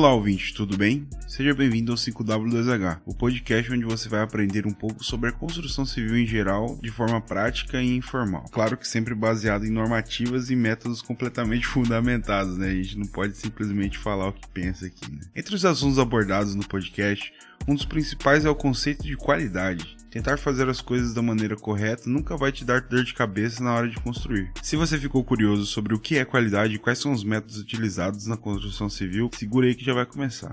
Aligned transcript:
Olá, 0.00 0.14
ouvinte, 0.14 0.54
tudo 0.54 0.78
bem? 0.78 1.06
Seja 1.28 1.52
bem-vindo 1.52 1.92
ao 1.92 1.98
5W2H, 1.98 3.02
o 3.04 3.14
podcast 3.14 3.70
onde 3.70 3.84
você 3.84 4.08
vai 4.08 4.22
aprender 4.22 4.66
um 4.66 4.72
pouco 4.72 5.04
sobre 5.04 5.28
a 5.28 5.32
construção 5.32 5.84
civil 5.84 6.16
em 6.16 6.26
geral, 6.26 6.78
de 6.80 6.90
forma 6.90 7.20
prática 7.20 7.82
e 7.82 7.96
informal. 7.98 8.46
Claro 8.50 8.78
que 8.78 8.88
sempre 8.88 9.14
baseado 9.14 9.66
em 9.66 9.70
normativas 9.70 10.48
e 10.48 10.56
métodos 10.56 11.02
completamente 11.02 11.66
fundamentados, 11.68 12.56
né? 12.56 12.68
A 12.68 12.74
gente 12.74 12.96
não 12.96 13.04
pode 13.04 13.36
simplesmente 13.36 13.98
falar 13.98 14.28
o 14.28 14.32
que 14.32 14.48
pensa 14.48 14.86
aqui, 14.86 15.12
né? 15.12 15.20
Entre 15.36 15.54
os 15.54 15.66
assuntos 15.66 15.98
abordados 15.98 16.54
no 16.54 16.66
podcast, 16.66 17.30
um 17.68 17.74
dos 17.74 17.84
principais 17.84 18.46
é 18.46 18.48
o 18.48 18.54
conceito 18.54 19.02
de 19.02 19.18
qualidade. 19.18 19.98
Tentar 20.10 20.38
fazer 20.38 20.68
as 20.68 20.80
coisas 20.80 21.14
da 21.14 21.22
maneira 21.22 21.54
correta 21.54 22.10
nunca 22.10 22.36
vai 22.36 22.50
te 22.50 22.64
dar 22.64 22.80
dor 22.80 23.04
de 23.04 23.14
cabeça 23.14 23.62
na 23.62 23.72
hora 23.72 23.88
de 23.88 23.96
construir. 24.00 24.50
Se 24.60 24.74
você 24.74 24.98
ficou 24.98 25.22
curioso 25.22 25.64
sobre 25.66 25.94
o 25.94 26.00
que 26.00 26.18
é 26.18 26.24
qualidade 26.24 26.74
e 26.74 26.78
quais 26.80 26.98
são 26.98 27.12
os 27.12 27.22
métodos 27.22 27.58
utilizados 27.58 28.26
na 28.26 28.36
construção 28.36 28.90
civil, 28.90 29.30
segura 29.32 29.68
aí 29.68 29.74
que 29.74 29.84
já 29.84 29.94
vai 29.94 30.04
começar. 30.04 30.50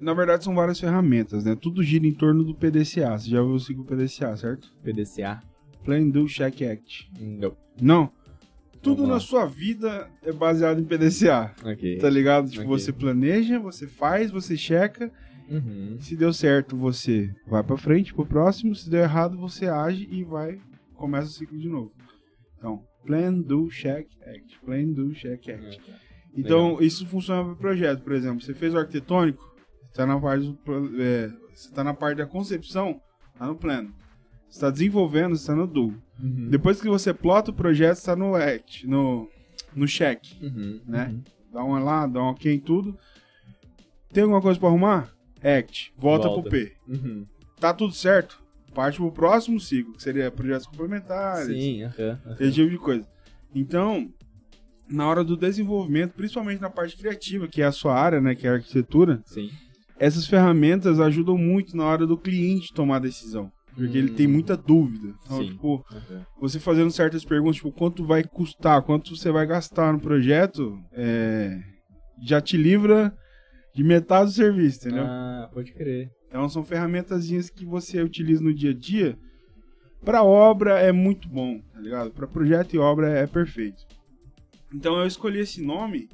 Na 0.00 0.14
verdade, 0.14 0.44
são 0.44 0.54
várias 0.54 0.78
ferramentas, 0.78 1.42
né? 1.42 1.56
Tudo 1.60 1.82
gira 1.82 2.06
em 2.06 2.14
torno 2.14 2.44
do 2.44 2.54
PDCA. 2.54 3.18
Você 3.18 3.30
já 3.30 3.42
ouviu 3.42 3.56
o 3.56 3.60
ciclo 3.60 3.84
PDCA, 3.84 4.36
certo? 4.36 4.72
PDCA? 4.80 5.42
Plan, 5.88 6.06
Do, 6.10 6.28
Check, 6.28 6.60
Act. 6.62 7.10
Não. 7.18 7.56
Não. 7.80 8.12
Tudo 8.82 9.06
na 9.06 9.18
sua 9.18 9.46
vida 9.46 10.06
é 10.22 10.30
baseado 10.30 10.78
em 10.80 10.84
PDCA. 10.84 11.54
Ok. 11.64 11.96
Tá 11.96 12.10
ligado? 12.10 12.50
Tipo, 12.50 12.64
Ok. 12.66 12.78
você 12.78 12.92
planeja, 12.92 13.58
você 13.58 13.86
faz, 13.86 14.30
você 14.30 14.54
checa. 14.54 15.10
Uhum. 15.48 15.96
Se 15.98 16.14
deu 16.14 16.30
certo, 16.30 16.76
você 16.76 17.34
vai 17.46 17.62
pra 17.62 17.78
frente, 17.78 18.12
pro 18.12 18.26
próximo. 18.26 18.74
Se 18.74 18.90
deu 18.90 19.00
errado, 19.00 19.38
você 19.38 19.66
age 19.66 20.06
e 20.10 20.22
vai, 20.22 20.60
começa 20.94 21.28
o 21.28 21.30
ciclo 21.30 21.58
de 21.58 21.68
novo. 21.70 21.90
Então, 22.58 22.82
plan, 23.06 23.32
do, 23.32 23.66
check, 23.70 24.06
act. 24.26 24.60
Plan, 24.64 24.84
do, 24.92 25.14
check, 25.14 25.48
act. 25.48 25.80
Então, 26.36 26.76
isso 26.82 27.06
funciona 27.06 27.42
para 27.44 27.54
projeto. 27.54 28.02
Por 28.02 28.12
exemplo, 28.12 28.42
você 28.42 28.52
fez 28.52 28.74
o 28.74 28.78
arquitetônico, 28.78 29.42
tá 29.94 30.04
na 30.04 30.20
parte 30.20 30.46
do, 30.48 30.54
pro- 30.54 31.00
é, 31.00 31.32
você 31.54 31.72
tá 31.72 31.82
na 31.82 31.94
parte 31.94 32.18
da 32.18 32.26
concepção, 32.26 33.00
tá 33.38 33.46
no 33.46 33.56
plano. 33.56 33.90
Você 34.48 34.60
tá 34.60 34.70
desenvolvendo, 34.70 35.36
você 35.36 35.46
tá 35.46 35.54
no 35.54 35.66
do. 35.66 35.94
Uhum. 36.22 36.48
Depois 36.50 36.80
que 36.80 36.88
você 36.88 37.12
plota 37.12 37.50
o 37.50 37.54
projeto, 37.54 37.96
você 37.96 38.06
tá 38.06 38.16
no 38.16 38.34
act, 38.34 38.86
no, 38.86 39.28
no 39.74 39.86
check, 39.86 40.20
Uhum. 40.42 40.80
né? 40.86 41.08
Uhum. 41.12 41.22
Dá 41.52 41.64
um 41.64 41.84
lá, 41.84 42.06
dá 42.06 42.20
um 42.22 42.26
ok 42.26 42.52
em 42.54 42.60
tudo. 42.60 42.96
Tem 44.12 44.22
alguma 44.22 44.40
coisa 44.40 44.58
pra 44.58 44.68
arrumar? 44.68 45.12
Act. 45.42 45.92
Volta, 45.96 46.28
Volta. 46.28 46.42
pro 46.42 46.50
P. 46.50 46.72
Uhum. 46.88 47.26
Tá 47.60 47.72
tudo 47.74 47.92
certo? 47.92 48.42
Parte 48.74 48.96
pro 48.96 49.10
próximo 49.12 49.58
ciclo, 49.60 49.94
que 49.94 50.02
seria 50.02 50.30
projetos 50.30 50.66
complementares, 50.66 51.46
Sim, 51.56 51.82
aham. 51.84 52.18
aham. 52.26 52.36
esse 52.40 52.52
tipo 52.52 52.70
de 52.70 52.78
coisa. 52.78 53.06
Então, 53.54 54.08
na 54.88 55.06
hora 55.08 55.24
do 55.24 55.36
desenvolvimento, 55.36 56.12
principalmente 56.14 56.60
na 56.60 56.70
parte 56.70 56.96
criativa, 56.96 57.48
que 57.48 57.60
é 57.62 57.66
a 57.66 57.72
sua 57.72 57.94
área, 57.94 58.20
né, 58.20 58.34
que 58.34 58.46
é 58.46 58.50
a 58.50 58.54
arquitetura, 58.54 59.20
Sim. 59.26 59.50
essas 59.98 60.26
ferramentas 60.26 61.00
ajudam 61.00 61.36
muito 61.36 61.76
na 61.76 61.84
hora 61.84 62.06
do 62.06 62.16
cliente 62.16 62.72
tomar 62.72 62.96
a 62.96 63.00
decisão. 63.00 63.50
Porque 63.78 63.96
ele 63.96 64.10
Hum. 64.10 64.14
tem 64.14 64.26
muita 64.26 64.56
dúvida. 64.56 65.14
Então, 65.24 65.38
Sim. 65.38 65.50
tipo, 65.52 65.84
aham. 65.90 66.26
você 66.40 66.58
fazendo 66.58 66.90
certas 66.90 67.24
perguntas, 67.24 67.56
tipo, 67.56 67.70
quanto 67.72 68.04
vai 68.04 68.24
custar, 68.24 68.82
quanto 68.82 69.14
você 69.16 69.30
vai 69.30 69.46
gastar 69.46 69.92
no 69.92 70.00
projeto, 70.00 70.78
é, 70.92 71.58
já 72.22 72.40
te 72.40 72.56
livra 72.56 73.16
de 73.74 73.84
metade 73.84 74.30
do 74.30 74.34
serviço, 74.34 74.78
entendeu? 74.80 75.04
Ah, 75.06 75.48
pode 75.52 75.72
crer. 75.72 76.10
Então 76.26 76.48
são 76.48 76.64
ferramentazinhas 76.64 77.48
que 77.48 77.64
você 77.64 78.02
utiliza 78.02 78.42
no 78.42 78.52
dia 78.52 78.70
a 78.70 78.74
dia. 78.74 79.16
Pra 80.04 80.22
obra 80.22 80.78
é 80.80 80.92
muito 80.92 81.28
bom, 81.28 81.60
tá 81.72 81.80
ligado? 81.80 82.10
Pra 82.10 82.26
projeto 82.26 82.74
e 82.74 82.78
obra 82.78 83.08
é 83.10 83.26
perfeito. 83.26 83.82
Então 84.74 84.98
eu 84.98 85.06
escolhi 85.06 85.38
esse 85.40 85.62
nome 85.62 86.08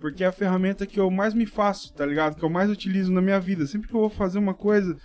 porque 0.00 0.22
é 0.22 0.26
a 0.26 0.32
ferramenta 0.32 0.86
que 0.86 1.00
eu 1.00 1.10
mais 1.10 1.34
me 1.34 1.46
faço, 1.46 1.92
tá 1.94 2.04
ligado? 2.06 2.36
Que 2.36 2.44
eu 2.44 2.50
mais 2.50 2.70
utilizo 2.70 3.12
na 3.12 3.20
minha 3.20 3.40
vida. 3.40 3.66
Sempre 3.66 3.88
que 3.88 3.94
eu 3.94 4.00
vou 4.00 4.10
fazer 4.10 4.38
uma 4.38 4.54
coisa, 4.54 4.96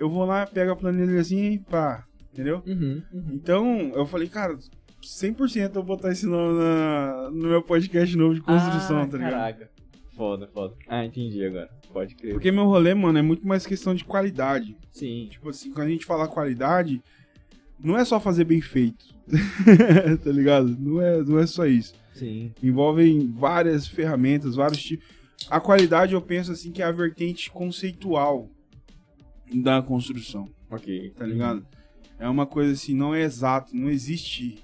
eu 0.00 0.08
vou 0.10 0.24
lá, 0.24 0.46
pego 0.46 0.72
a 0.72 0.76
planilhazinha 0.76 1.50
e 1.52 1.58
pá, 1.58 2.04
entendeu? 2.32 2.62
Uhum. 2.66 3.02
uhum. 3.12 3.28
Então 3.32 3.92
eu 3.94 4.06
falei, 4.06 4.28
cara, 4.28 4.58
100% 5.02 5.66
eu 5.66 5.72
vou 5.74 5.84
botar 5.84 6.10
esse 6.10 6.26
nome 6.26 6.58
na- 6.58 7.30
no 7.30 7.48
meu 7.48 7.62
podcast 7.62 8.16
novo 8.16 8.34
de 8.34 8.40
construção, 8.40 9.02
ah, 9.02 9.06
tá 9.06 9.16
ligado? 9.18 9.32
Caraca. 9.32 9.70
Foda, 10.16 10.48
foda. 10.52 10.74
Ah, 10.88 11.04
entendi 11.04 11.44
agora. 11.44 11.70
Pode 11.92 12.14
crer. 12.14 12.32
Porque 12.32 12.50
meu 12.50 12.64
rolê, 12.64 12.94
mano, 12.94 13.18
é 13.18 13.22
muito 13.22 13.46
mais 13.46 13.66
questão 13.66 13.94
de 13.94 14.04
qualidade. 14.04 14.76
Sim. 14.92 15.28
Tipo 15.30 15.50
assim, 15.50 15.70
quando 15.72 15.88
a 15.88 15.90
gente 15.90 16.04
fala 16.06 16.28
qualidade, 16.28 17.02
não 17.78 17.96
é 17.96 18.04
só 18.04 18.18
fazer 18.20 18.44
bem 18.44 18.60
feito. 18.60 19.04
tá 20.24 20.30
ligado? 20.30 20.76
Não 20.78 21.00
é, 21.00 21.22
não 21.22 21.38
é 21.38 21.46
só 21.46 21.66
isso. 21.66 21.94
Sim. 22.14 22.52
Envolvem 22.62 23.30
várias 23.32 23.86
ferramentas, 23.86 24.56
vários 24.56 24.82
tipos. 24.82 25.06
A 25.48 25.58
qualidade 25.58 26.14
eu 26.14 26.20
penso 26.20 26.52
assim 26.52 26.70
que 26.70 26.82
é 26.82 26.84
a 26.84 26.92
vertente 26.92 27.50
conceitual 27.50 28.48
da 29.52 29.82
construção, 29.82 30.48
Ok. 30.70 31.12
tá 31.18 31.26
ligado? 31.26 31.64
É 32.18 32.28
uma 32.28 32.46
coisa 32.46 32.72
assim, 32.72 32.94
não 32.94 33.14
é 33.14 33.22
exato, 33.22 33.74
não 33.74 33.88
existe. 33.88 34.58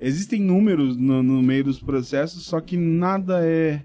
Existem 0.00 0.40
números 0.40 0.96
no, 0.96 1.22
no 1.22 1.42
meio 1.42 1.64
dos 1.64 1.80
processos, 1.80 2.44
só 2.44 2.60
que 2.60 2.76
nada 2.76 3.40
é 3.44 3.80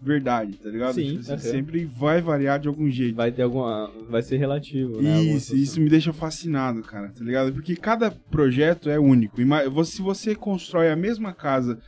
verdade, 0.00 0.54
tá 0.58 0.68
ligado? 0.68 0.94
Sim, 0.94 1.18
Tipo 1.18 1.32
assim, 1.32 1.50
sempre 1.50 1.84
vai 1.84 2.20
variar 2.20 2.58
de 2.60 2.68
algum 2.68 2.88
jeito. 2.90 3.14
Vai 3.16 3.32
ter 3.32 3.42
alguma. 3.42 3.90
Vai 4.08 4.22
ser 4.22 4.36
relativo, 4.36 5.00
né? 5.00 5.22
Isso, 5.22 5.56
isso 5.56 5.80
me 5.80 5.88
deixa 5.88 6.12
fascinado, 6.12 6.82
cara, 6.82 7.08
tá 7.08 7.24
ligado? 7.24 7.52
Porque 7.52 7.74
cada 7.74 8.10
projeto 8.10 8.90
é 8.90 8.98
único. 8.98 9.36
Se 9.84 10.02
você 10.02 10.34
constrói 10.34 10.90
a 10.90 10.96
mesma 10.96 11.32
casa 11.32 11.78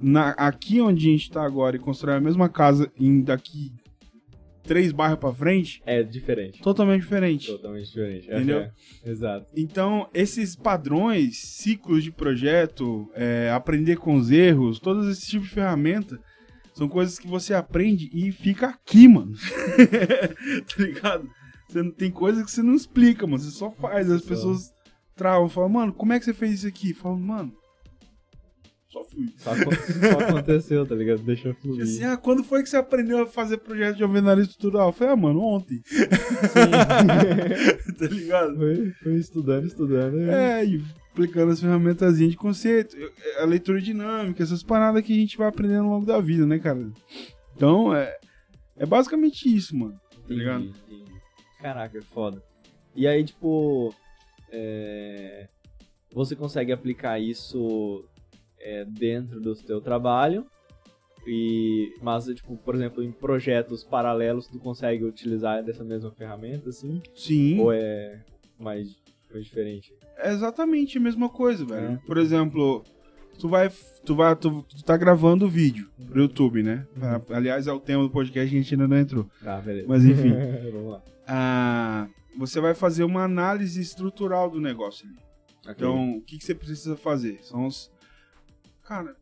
na- 0.00 0.30
aqui 0.30 0.80
onde 0.80 1.08
a 1.08 1.10
gente 1.10 1.30
tá 1.30 1.44
agora 1.44 1.76
e 1.76 1.80
constrói 1.80 2.16
a 2.16 2.20
mesma 2.20 2.48
casa 2.48 2.90
em 2.98 3.20
daqui 3.20 3.72
três 4.66 4.92
bairros 4.92 5.18
pra 5.18 5.32
frente, 5.32 5.82
É 5.86 6.02
diferente. 6.02 6.60
totalmente 6.62 7.02
diferente. 7.02 7.46
Totalmente 7.46 7.86
diferente. 7.86 8.26
Entendeu? 8.26 8.60
É, 8.60 8.72
Exato. 9.04 9.46
Então, 9.56 10.08
esses 10.12 10.56
padrões, 10.56 11.36
ciclos 11.38 12.02
de 12.02 12.10
projeto, 12.10 13.08
é, 13.14 13.50
aprender 13.50 13.96
com 13.96 14.14
os 14.16 14.30
erros, 14.30 14.80
todos 14.80 15.06
esses 15.08 15.26
tipos 15.26 15.48
de 15.48 15.54
ferramenta, 15.54 16.18
são 16.72 16.88
coisas 16.88 17.18
que 17.18 17.28
você 17.28 17.54
aprende 17.54 18.10
e 18.12 18.32
fica 18.32 18.66
aqui, 18.68 19.06
mano. 19.06 19.32
tá 20.76 20.82
ligado? 20.82 21.28
Você 21.68 21.82
não, 21.82 21.90
tem 21.90 22.10
coisas 22.10 22.44
que 22.44 22.50
você 22.50 22.62
não 22.62 22.74
explica, 22.74 23.26
mano. 23.26 23.38
Você 23.38 23.50
só 23.50 23.70
faz. 23.70 24.10
As 24.10 24.22
pessoas 24.22 24.72
travam, 25.14 25.48
falam, 25.48 25.68
mano, 25.70 25.92
como 25.92 26.12
é 26.12 26.18
que 26.18 26.24
você 26.24 26.34
fez 26.34 26.54
isso 26.54 26.66
aqui? 26.68 26.92
Falam, 26.92 27.18
mano, 27.18 27.52
só 28.94 29.04
fui. 29.04 29.28
Só, 29.38 29.50
só 29.56 30.18
aconteceu, 30.20 30.86
tá 30.86 30.94
ligado? 30.94 31.22
Deixa 31.22 31.48
eu 31.48 31.54
fluir. 31.54 31.80
Tipo 31.80 31.82
assim, 31.82 32.04
ah, 32.04 32.16
quando 32.16 32.44
foi 32.44 32.62
que 32.62 32.68
você 32.68 32.76
aprendeu 32.76 33.22
a 33.22 33.26
fazer 33.26 33.56
projeto 33.58 33.96
de 33.96 34.02
alvenaria 34.04 34.44
estrutural? 34.44 34.88
Eu 34.88 34.92
falei, 34.92 35.12
ah, 35.12 35.16
mano, 35.16 35.40
ontem. 35.40 35.82
tá 37.98 38.06
ligado? 38.06 38.56
foi, 38.56 38.90
foi 39.02 39.14
estudando, 39.16 39.66
estudando. 39.66 40.18
e- 40.20 40.30
É, 40.30 40.64
e 40.64 40.84
aplicando 41.12 41.52
as 41.52 41.60
ferramentas 41.60 42.18
de 42.18 42.36
conceito, 42.36 42.96
a 43.38 43.44
leitura 43.44 43.80
dinâmica, 43.80 44.42
essas 44.42 44.62
paradas 44.62 45.02
que 45.02 45.12
a 45.12 45.16
gente 45.16 45.36
vai 45.36 45.48
aprendendo 45.48 45.84
ao 45.84 45.90
longo 45.90 46.06
da 46.06 46.20
vida, 46.20 46.46
né, 46.46 46.58
cara? 46.58 46.88
Então, 47.56 47.94
é, 47.94 48.16
é 48.76 48.86
basicamente 48.86 49.54
isso, 49.54 49.76
mano. 49.76 49.98
Tá 50.26 50.34
ligado? 50.34 50.64
Entendi, 50.64 50.78
entendi. 50.88 51.12
Caraca, 51.60 51.98
é 51.98 52.02
foda. 52.02 52.42
E 52.96 53.06
aí, 53.06 53.22
tipo, 53.24 53.94
é, 54.50 55.48
você 56.12 56.34
consegue 56.36 56.72
aplicar 56.72 57.18
isso 57.20 58.04
é, 58.64 58.84
dentro 58.84 59.40
do 59.40 59.54
seu 59.54 59.80
trabalho, 59.80 60.46
e 61.26 61.94
mas, 62.02 62.26
tipo, 62.26 62.56
por 62.56 62.74
exemplo, 62.74 63.02
em 63.02 63.12
projetos 63.12 63.84
paralelos, 63.84 64.46
tu 64.46 64.58
consegue 64.58 65.04
utilizar 65.04 65.62
dessa 65.62 65.84
mesma 65.84 66.10
ferramenta, 66.10 66.70
assim? 66.70 67.00
Sim, 67.14 67.60
Ou 67.60 67.72
é 67.72 68.20
mais, 68.58 68.96
mais 69.32 69.44
diferente? 69.44 69.94
é 70.18 70.32
exatamente 70.32 70.98
a 70.98 71.00
mesma 71.00 71.28
coisa, 71.28 71.64
velho. 71.64 71.92
É. 71.92 71.98
Por 72.06 72.18
exemplo, 72.18 72.84
tu 73.38 73.48
vai, 73.48 73.70
tu 74.04 74.14
vai, 74.14 74.36
tu, 74.36 74.62
tu 74.62 74.84
tá 74.84 74.96
gravando 74.96 75.46
o 75.46 75.48
vídeo 75.48 75.88
pro 76.06 76.22
YouTube, 76.22 76.62
né? 76.62 76.86
Aliás, 77.30 77.66
é 77.66 77.72
o 77.72 77.80
tema 77.80 78.02
do 78.02 78.10
podcast 78.10 78.50
que 78.50 78.56
a 78.56 78.60
gente 78.60 78.74
ainda 78.74 78.88
não 78.88 78.98
entrou. 78.98 79.26
Tá, 79.42 79.60
beleza. 79.60 79.86
Mas 79.88 80.04
enfim. 80.04 80.32
Vamos 80.72 80.92
lá. 80.92 81.02
Ah, 81.26 82.08
você 82.38 82.60
vai 82.60 82.74
fazer 82.74 83.04
uma 83.04 83.24
análise 83.24 83.80
estrutural 83.80 84.50
do 84.50 84.60
negócio 84.60 85.06
ali. 85.06 85.16
Então, 85.66 86.18
o 86.18 86.20
que, 86.20 86.36
que 86.36 86.44
você 86.44 86.54
precisa 86.54 86.96
fazer? 86.96 87.38
São 87.42 87.66
os. 87.66 87.90
Cara, 88.86 89.16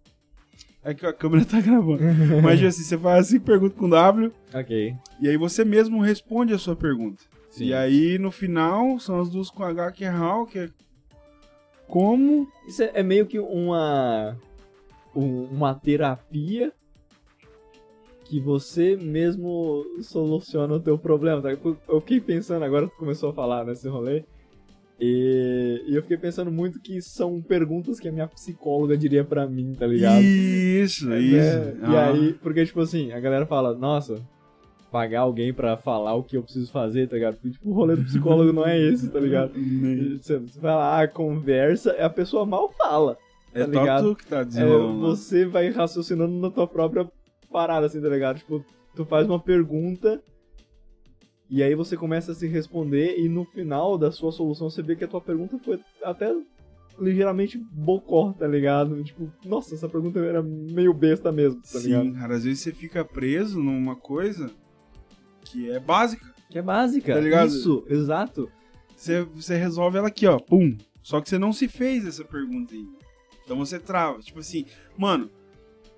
é 0.84 0.92
que 0.94 1.06
a 1.06 1.12
câmera 1.12 1.44
tá 1.46 1.60
gravando. 1.60 2.00
Mas 2.42 2.62
assim, 2.62 2.82
você 2.82 2.98
faz 2.98 3.26
assim, 3.26 3.40
pergunta 3.40 3.76
com 3.76 3.88
W, 3.88 4.32
ok. 4.54 4.94
e 5.20 5.28
aí 5.28 5.36
você 5.36 5.64
mesmo 5.64 6.00
responde 6.00 6.52
a 6.52 6.58
sua 6.58 6.74
pergunta. 6.76 7.22
Sim. 7.50 7.66
E 7.66 7.74
aí, 7.74 8.18
no 8.18 8.30
final, 8.30 8.98
são 8.98 9.20
as 9.20 9.28
duas 9.28 9.50
com 9.50 9.62
H, 9.62 9.92
que 9.92 10.04
é 10.04 10.12
how, 10.14 10.46
que 10.46 10.58
é 10.58 10.70
como. 11.86 12.48
Isso 12.66 12.82
é 12.82 12.90
é 12.94 13.02
meio 13.02 13.26
que 13.26 13.38
uma 13.38 14.36
um- 15.14 15.44
uma 15.44 15.74
terapia 15.74 16.72
que 18.24 18.40
você 18.40 18.96
mesmo 18.96 19.84
soluciona 20.00 20.72
o 20.74 20.80
teu 20.80 20.96
problema. 20.98 21.42
Tá? 21.42 21.50
Eu 21.52 22.00
fiquei 22.00 22.18
pensando, 22.20 22.64
agora 22.64 22.88
tu 22.88 22.96
começou 22.96 23.28
a 23.28 23.34
falar 23.34 23.66
nesse 23.66 23.86
rolê, 23.88 24.24
e, 25.04 25.82
e 25.88 25.96
eu 25.96 26.02
fiquei 26.02 26.16
pensando 26.16 26.50
muito 26.52 26.78
que 26.80 27.02
são 27.02 27.42
perguntas 27.42 27.98
que 27.98 28.08
a 28.08 28.12
minha 28.12 28.28
psicóloga 28.28 28.96
diria 28.96 29.24
pra 29.24 29.46
mim, 29.48 29.74
tá 29.76 29.84
ligado? 29.86 30.22
Isso, 30.22 31.12
É, 31.12 31.18
isso. 31.20 31.58
né? 31.58 31.74
E 31.90 31.96
Ah. 31.96 32.08
aí, 32.10 32.32
porque 32.34 32.64
tipo 32.64 32.80
assim, 32.80 33.10
a 33.12 33.18
galera 33.18 33.44
fala, 33.44 33.74
nossa, 33.74 34.22
pagar 34.92 35.20
alguém 35.22 35.52
pra 35.52 35.76
falar 35.76 36.14
o 36.14 36.22
que 36.22 36.36
eu 36.36 36.42
preciso 36.42 36.70
fazer, 36.70 37.08
tá 37.08 37.16
ligado? 37.16 37.34
Porque, 37.34 37.50
tipo, 37.50 37.68
o 37.70 37.72
rolê 37.72 37.96
do 37.96 38.04
psicólogo 38.04 38.52
não 38.52 38.64
é 38.66 38.78
esse, 38.78 39.08
tá 39.10 39.18
ligado? 39.18 39.52
Você, 40.22 40.38
você 40.38 40.60
vai 40.60 40.74
lá, 40.74 41.08
conversa, 41.08 41.92
a 41.92 42.08
pessoa 42.10 42.46
mal 42.46 42.70
fala. 42.70 43.16
É 43.54 43.60
tá 43.64 43.66
ligado? 43.66 44.04
top 44.04 44.14
tu 44.20 44.24
que 44.24 44.30
tá 44.30 44.40
É, 44.40 44.44
desenrolando. 44.44 45.00
lá. 45.02 45.08
você 45.10 45.44
vai 45.46 45.68
raciocinando 45.70 46.32
na 46.40 46.50
tua 46.50 46.66
própria 46.66 47.06
parada, 47.50 47.86
assim, 47.86 48.00
tá 48.00 48.08
ligado? 48.08 48.38
Tipo, 48.38 48.64
tu 48.94 49.04
faz 49.04 49.26
uma 49.28 49.40
pergunta 49.40 50.20
e 51.52 51.62
aí 51.62 51.74
você 51.74 51.98
começa 51.98 52.32
a 52.32 52.34
se 52.34 52.46
responder 52.46 53.18
e 53.18 53.28
no 53.28 53.44
final 53.44 53.98
da 53.98 54.10
sua 54.10 54.32
solução 54.32 54.70
você 54.70 54.82
vê 54.82 54.96
que 54.96 55.04
a 55.04 55.08
tua 55.08 55.20
pergunta 55.20 55.58
foi 55.58 55.78
até 56.02 56.34
ligeiramente 56.98 57.58
bocó, 57.58 58.32
tá 58.32 58.48
ligado? 58.48 59.04
Tipo, 59.04 59.30
nossa, 59.44 59.74
essa 59.74 59.86
pergunta 59.86 60.18
era 60.18 60.42
meio 60.42 60.94
besta 60.94 61.30
mesmo, 61.30 61.60
tá 61.60 61.78
ligado? 61.78 62.04
Sim, 62.04 62.12
cara, 62.14 62.36
às 62.36 62.44
vezes 62.44 62.60
você 62.60 62.72
fica 62.72 63.04
preso 63.04 63.60
numa 63.60 63.94
coisa 63.94 64.50
que 65.44 65.70
é 65.70 65.78
básica. 65.78 66.34
Que 66.48 66.58
é 66.58 66.62
básica. 66.62 67.12
Tá 67.12 67.20
ligado? 67.20 67.48
Isso, 67.48 67.84
exato. 67.86 68.50
Você, 68.96 69.22
você 69.22 69.54
resolve 69.54 69.98
ela 69.98 70.08
aqui, 70.08 70.26
ó, 70.26 70.38
pum. 70.38 70.74
Só 71.02 71.20
que 71.20 71.28
você 71.28 71.38
não 71.38 71.52
se 71.52 71.68
fez 71.68 72.06
essa 72.06 72.24
pergunta 72.24 72.72
ainda. 72.72 72.96
Então 73.44 73.58
você 73.58 73.78
trava. 73.78 74.20
Tipo 74.20 74.38
assim, 74.38 74.64
mano, 74.96 75.28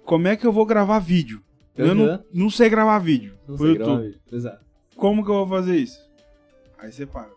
como 0.04 0.26
é 0.26 0.36
que 0.36 0.44
eu 0.44 0.52
vou 0.52 0.66
gravar 0.66 0.98
vídeo? 0.98 1.40
Eu 1.76 1.94
não, 1.94 2.24
não 2.32 2.50
sei 2.50 2.68
gravar 2.68 2.98
vídeo 2.98 3.36
Não 3.48 3.56
sei, 3.56 3.66
YouTube. 3.68 3.84
grave. 3.84 4.20
Exato. 4.32 4.63
Como 4.96 5.24
que 5.24 5.30
eu 5.30 5.34
vou 5.34 5.48
fazer 5.48 5.76
isso? 5.76 5.98
Aí 6.78 6.90
você 6.92 7.06
para. 7.06 7.28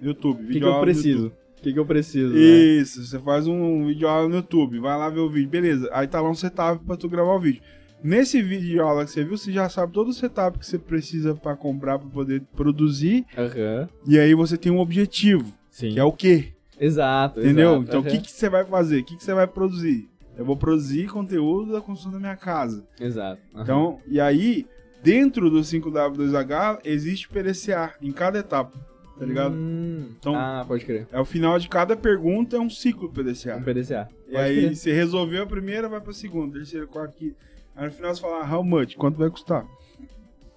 YouTube, 0.00 0.34
O 0.36 0.38
que, 0.38 0.52
vídeo 0.54 0.60
que 0.62 0.66
eu 0.76 0.80
preciso? 0.80 1.26
O 1.28 1.62
que, 1.62 1.72
que 1.72 1.78
eu 1.78 1.86
preciso? 1.86 2.34
né? 2.34 2.40
Isso, 2.40 3.04
você 3.06 3.18
faz 3.18 3.46
um 3.46 3.86
vídeo 3.86 4.06
aula 4.08 4.28
no 4.28 4.34
YouTube, 4.36 4.78
vai 4.80 4.98
lá 4.98 5.08
ver 5.08 5.20
o 5.20 5.30
vídeo, 5.30 5.48
beleza. 5.48 5.88
Aí 5.92 6.06
tá 6.06 6.20
lá 6.20 6.28
um 6.28 6.34
setup 6.34 6.84
pra 6.84 6.96
tu 6.96 7.08
gravar 7.08 7.34
o 7.34 7.40
vídeo. 7.40 7.62
Nesse 8.02 8.42
vídeo 8.42 8.68
de 8.68 8.78
aula 8.80 9.04
que 9.06 9.10
você 9.12 9.24
viu, 9.24 9.38
você 9.38 9.50
já 9.50 9.66
sabe 9.70 9.92
todo 9.92 10.08
o 10.08 10.12
setup 10.12 10.58
que 10.58 10.66
você 10.66 10.78
precisa 10.78 11.34
pra 11.34 11.56
comprar 11.56 11.98
pra 11.98 12.08
poder 12.10 12.42
produzir. 12.54 13.24
Aham. 13.38 13.88
E 14.06 14.18
aí 14.18 14.34
você 14.34 14.58
tem 14.58 14.70
um 14.70 14.78
objetivo, 14.78 15.50
Sim. 15.70 15.94
que 15.94 15.98
é 15.98 16.04
o 16.04 16.12
quê? 16.12 16.52
Exato. 16.78 17.40
Entendeu? 17.40 17.70
exato, 17.76 17.84
Então 17.84 18.00
o 18.00 18.02
aham. 18.02 18.10
que, 18.10 18.20
que 18.20 18.30
você 18.30 18.48
vai 18.50 18.64
fazer? 18.66 18.98
O 19.00 19.04
que, 19.04 19.16
que 19.16 19.24
você 19.24 19.32
vai 19.32 19.46
produzir? 19.46 20.06
Eu 20.36 20.44
vou 20.44 20.56
produzir 20.56 21.08
conteúdo 21.08 21.72
da 21.72 21.80
construção 21.80 22.12
da 22.12 22.18
minha 22.18 22.36
casa. 22.36 22.84
Exato. 23.00 23.40
aham. 23.54 23.62
Então, 23.62 24.00
e 24.06 24.20
aí, 24.20 24.66
dentro 25.04 25.50
do 25.50 25.60
5W2H, 25.60 26.80
existe 26.84 27.28
PDCA 27.28 27.92
em 28.00 28.10
cada 28.10 28.38
etapa, 28.38 28.72
tá 29.18 29.24
ligado? 29.26 29.54
Hum, 29.54 30.08
Então- 30.18 30.34
ah, 30.34 30.64
pode 30.66 30.84
crer. 30.84 31.06
É 31.12 31.20
o 31.20 31.24
final 31.24 31.58
de 31.58 31.68
cada 31.68 31.94
pergunta, 31.96 32.56
é 32.56 32.60
um 32.60 32.70
ciclo 32.70 33.10
PDCA. 33.12 33.56
Um 33.56 33.62
PDCA. 33.62 34.08
E 34.28 34.32
Pode 34.32 34.36
aí, 34.44 34.56
crer. 34.62 34.76
você 34.76 34.92
resolveu 34.92 35.42
a 35.42 35.46
primeira, 35.46 35.88
vai 35.88 36.00
pra 36.00 36.12
segunda, 36.12 36.54
terceira, 36.56 36.86
quarta, 36.86 37.14
quinta. 37.16 37.36
Aí 37.76 37.86
no 37.86 37.92
final 37.92 38.14
você 38.14 38.20
fala, 38.20 38.44
ah, 38.44 38.54
how 38.56 38.64
much? 38.64 38.96
Quanto 38.96 39.18
vai 39.18 39.28
custar? 39.28 39.66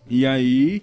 E 0.10 0.26
aí, 0.26 0.82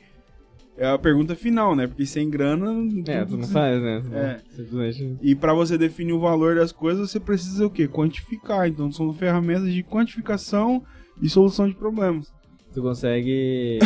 é 0.76 0.86
a 0.88 0.98
pergunta 0.98 1.34
final, 1.36 1.74
né? 1.76 1.86
Porque 1.86 2.04
sem 2.04 2.28
grana... 2.28 2.66
É, 3.06 3.24
tu 3.24 3.36
não 3.38 3.46
faz, 3.48 3.80
né? 3.80 4.00
Tu 4.02 4.08
não- 4.10 4.18
É. 4.18 4.40
Simplesmente. 4.54 5.16
E 5.22 5.34
pra 5.34 5.54
você 5.54 5.78
definir 5.78 6.12
o 6.12 6.18
valor 6.20 6.56
das 6.56 6.72
coisas, 6.72 7.10
você 7.10 7.18
precisa 7.20 7.64
o 7.66 7.70
quê? 7.70 7.86
Quantificar. 7.88 8.66
Então 8.68 8.90
são 8.92 9.12
ferramentas 9.14 9.72
de 9.72 9.82
quantificação 9.84 10.82
e 11.22 11.28
solução 11.30 11.68
de 11.68 11.74
problemas. 11.76 12.33
Tu 12.74 12.82
consegue. 12.82 13.78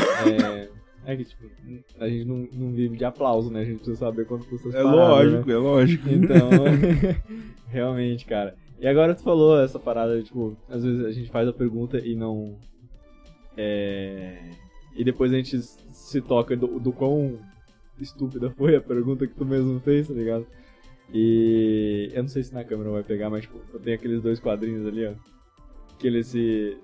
É, 1.05 1.13
é 1.13 1.17
que, 1.17 1.25
tipo, 1.25 1.45
a 2.01 2.09
gente 2.09 2.25
não, 2.25 2.49
não 2.53 2.73
vive 2.73 2.97
de 2.97 3.05
aplauso, 3.05 3.51
né? 3.51 3.61
A 3.61 3.65
gente 3.65 3.77
precisa 3.77 3.99
saber 3.99 4.27
quanto 4.27 4.47
custa 4.47 4.69
as 4.69 4.75
É 4.75 4.83
paradas, 4.83 5.09
lógico, 5.09 5.47
né? 5.49 5.55
é 5.55 5.59
lógico. 5.59 6.09
Então, 6.09 6.51
realmente, 7.69 8.25
cara. 8.25 8.55
E 8.81 8.87
agora 8.87 9.15
tu 9.15 9.23
falou 9.23 9.61
essa 9.61 9.79
parada, 9.79 10.23
tipo, 10.23 10.57
às 10.69 10.85
vezes 10.85 11.05
a 11.05 11.11
gente 11.11 11.31
faz 11.31 11.49
a 11.49 11.53
pergunta 11.53 11.99
e 11.99 12.15
não. 12.15 12.57
É. 13.57 14.39
E 14.97 15.05
depois 15.05 15.33
a 15.33 15.37
gente 15.37 15.61
se 15.61 16.21
toca 16.21 16.57
do, 16.57 16.79
do 16.81 16.93
quão 16.93 17.39
estúpida 18.01 18.51
foi 18.51 18.77
a 18.77 18.81
pergunta 18.81 19.27
que 19.27 19.35
tu 19.35 19.45
mesmo 19.45 19.81
fez, 19.81 20.09
tá 20.09 20.15
ligado? 20.15 20.47
E 21.13 22.11
eu 22.13 22.23
não 22.23 22.29
sei 22.29 22.43
se 22.43 22.53
na 22.55 22.65
câmera 22.65 22.91
vai 22.91 23.03
pegar, 23.03 23.31
mas 23.31 23.43
tipo, 23.43 23.59
eu 23.73 23.81
tenho 23.81 23.97
aqueles 23.97 24.23
dois 24.23 24.39
quadrinhos 24.39 24.87
ali, 24.87 25.07
ó. 25.07 25.13
Que 25.99 26.07
eles 26.07 26.29
se. 26.29 26.77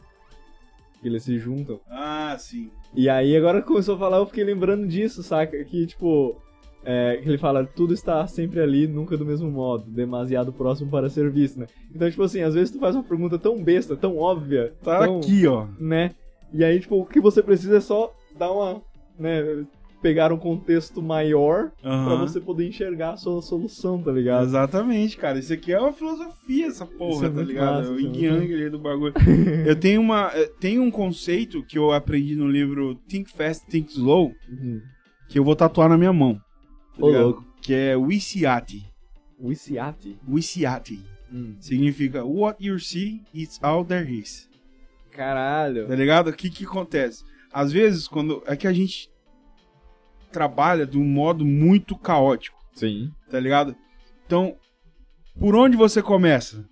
Que 1.04 1.08
eles 1.08 1.22
se 1.22 1.38
juntam. 1.38 1.78
Ah, 1.86 2.34
sim. 2.38 2.70
E 2.94 3.10
aí, 3.10 3.36
agora 3.36 3.60
que 3.60 3.68
começou 3.68 3.94
a 3.94 3.98
falar, 3.98 4.16
eu 4.16 4.24
fiquei 4.26 4.42
lembrando 4.42 4.86
disso, 4.86 5.22
saca? 5.22 5.62
Que, 5.64 5.86
tipo, 5.86 6.40
é, 6.82 7.18
que 7.22 7.28
ele 7.28 7.36
fala, 7.36 7.62
tudo 7.66 7.92
está 7.92 8.26
sempre 8.26 8.58
ali, 8.58 8.86
nunca 8.86 9.14
do 9.14 9.26
mesmo 9.26 9.50
modo, 9.50 9.84
demasiado 9.90 10.50
próximo 10.50 10.90
para 10.90 11.10
ser 11.10 11.30
visto, 11.30 11.60
né? 11.60 11.66
Então, 11.94 12.10
tipo 12.10 12.22
assim, 12.22 12.40
às 12.40 12.54
vezes 12.54 12.70
tu 12.70 12.78
faz 12.78 12.94
uma 12.96 13.04
pergunta 13.04 13.38
tão 13.38 13.62
besta, 13.62 13.94
tão 13.94 14.16
óbvia, 14.16 14.72
Tá 14.82 15.00
tão, 15.00 15.18
aqui, 15.18 15.46
ó. 15.46 15.66
né? 15.78 16.12
E 16.54 16.64
aí, 16.64 16.80
tipo, 16.80 16.98
o 16.98 17.04
que 17.04 17.20
você 17.20 17.42
precisa 17.42 17.76
é 17.76 17.80
só 17.80 18.10
dar 18.38 18.50
uma, 18.50 18.80
né, 19.18 19.66
pegar 20.04 20.30
um 20.34 20.36
contexto 20.36 21.00
maior 21.00 21.70
pra 21.80 21.90
Aham. 21.90 22.18
você 22.26 22.38
poder 22.38 22.68
enxergar 22.68 23.12
a 23.12 23.16
sua 23.16 23.40
solução, 23.40 24.02
tá 24.02 24.12
ligado? 24.12 24.44
Exatamente, 24.44 25.16
cara. 25.16 25.38
Isso 25.38 25.50
aqui 25.50 25.72
é 25.72 25.80
uma 25.80 25.94
filosofia, 25.94 26.66
essa 26.66 26.84
porra, 26.84 27.28
é 27.28 27.30
tá 27.30 27.42
ligado? 27.42 27.76
massa, 27.78 27.88
é 27.88 27.92
o 27.94 27.98
é 27.98 28.02
yin 28.02 28.16
yang 28.24 28.54
ali 28.54 28.68
do 28.68 28.78
bagulho. 28.78 29.14
eu 29.66 29.74
tenho 29.74 30.02
uma. 30.02 30.30
eh, 30.34 30.50
Tem 30.60 30.78
um 30.78 30.90
conceito 30.90 31.64
que 31.64 31.78
eu 31.78 31.90
aprendi 31.90 32.36
no 32.36 32.46
livro 32.46 32.96
Think 33.08 33.32
Fast, 33.32 33.66
Think 33.66 33.92
Slow, 33.92 34.30
Uhum. 34.50 34.82
que 35.26 35.38
eu 35.38 35.44
vou 35.44 35.56
tatuar 35.56 35.88
na 35.88 35.96
minha 35.96 36.12
mão. 36.12 36.34
tá 37.00 37.06
louco. 37.06 37.42
Que 37.62 37.72
é 37.72 37.96
Wisiati. 37.96 38.84
Wisiati. 39.40 40.18
Wisiati. 40.28 41.00
Hum. 41.32 41.56
Significa 41.60 42.22
What 42.24 42.62
you 42.62 42.78
see 42.78 43.22
is 43.32 43.58
all 43.62 43.86
there 43.86 44.06
is. 44.12 44.50
Caralho. 45.10 45.86
Tá 45.88 45.94
ligado? 45.96 46.28
O 46.28 46.32
que 46.34 46.50
que 46.50 46.64
acontece? 46.64 47.24
Às 47.50 47.72
vezes, 47.72 48.06
quando. 48.06 48.42
É 48.46 48.54
que 48.54 48.66
a 48.66 48.72
gente 48.72 49.08
trabalha 50.34 50.84
de 50.84 50.98
um 50.98 51.04
modo 51.04 51.44
muito 51.44 51.96
caótico, 51.96 52.58
Sim. 52.74 53.12
tá 53.30 53.38
ligado? 53.38 53.76
Então, 54.26 54.56
por 55.38 55.54
onde 55.54 55.76
você 55.76 56.02
começa? 56.02 56.64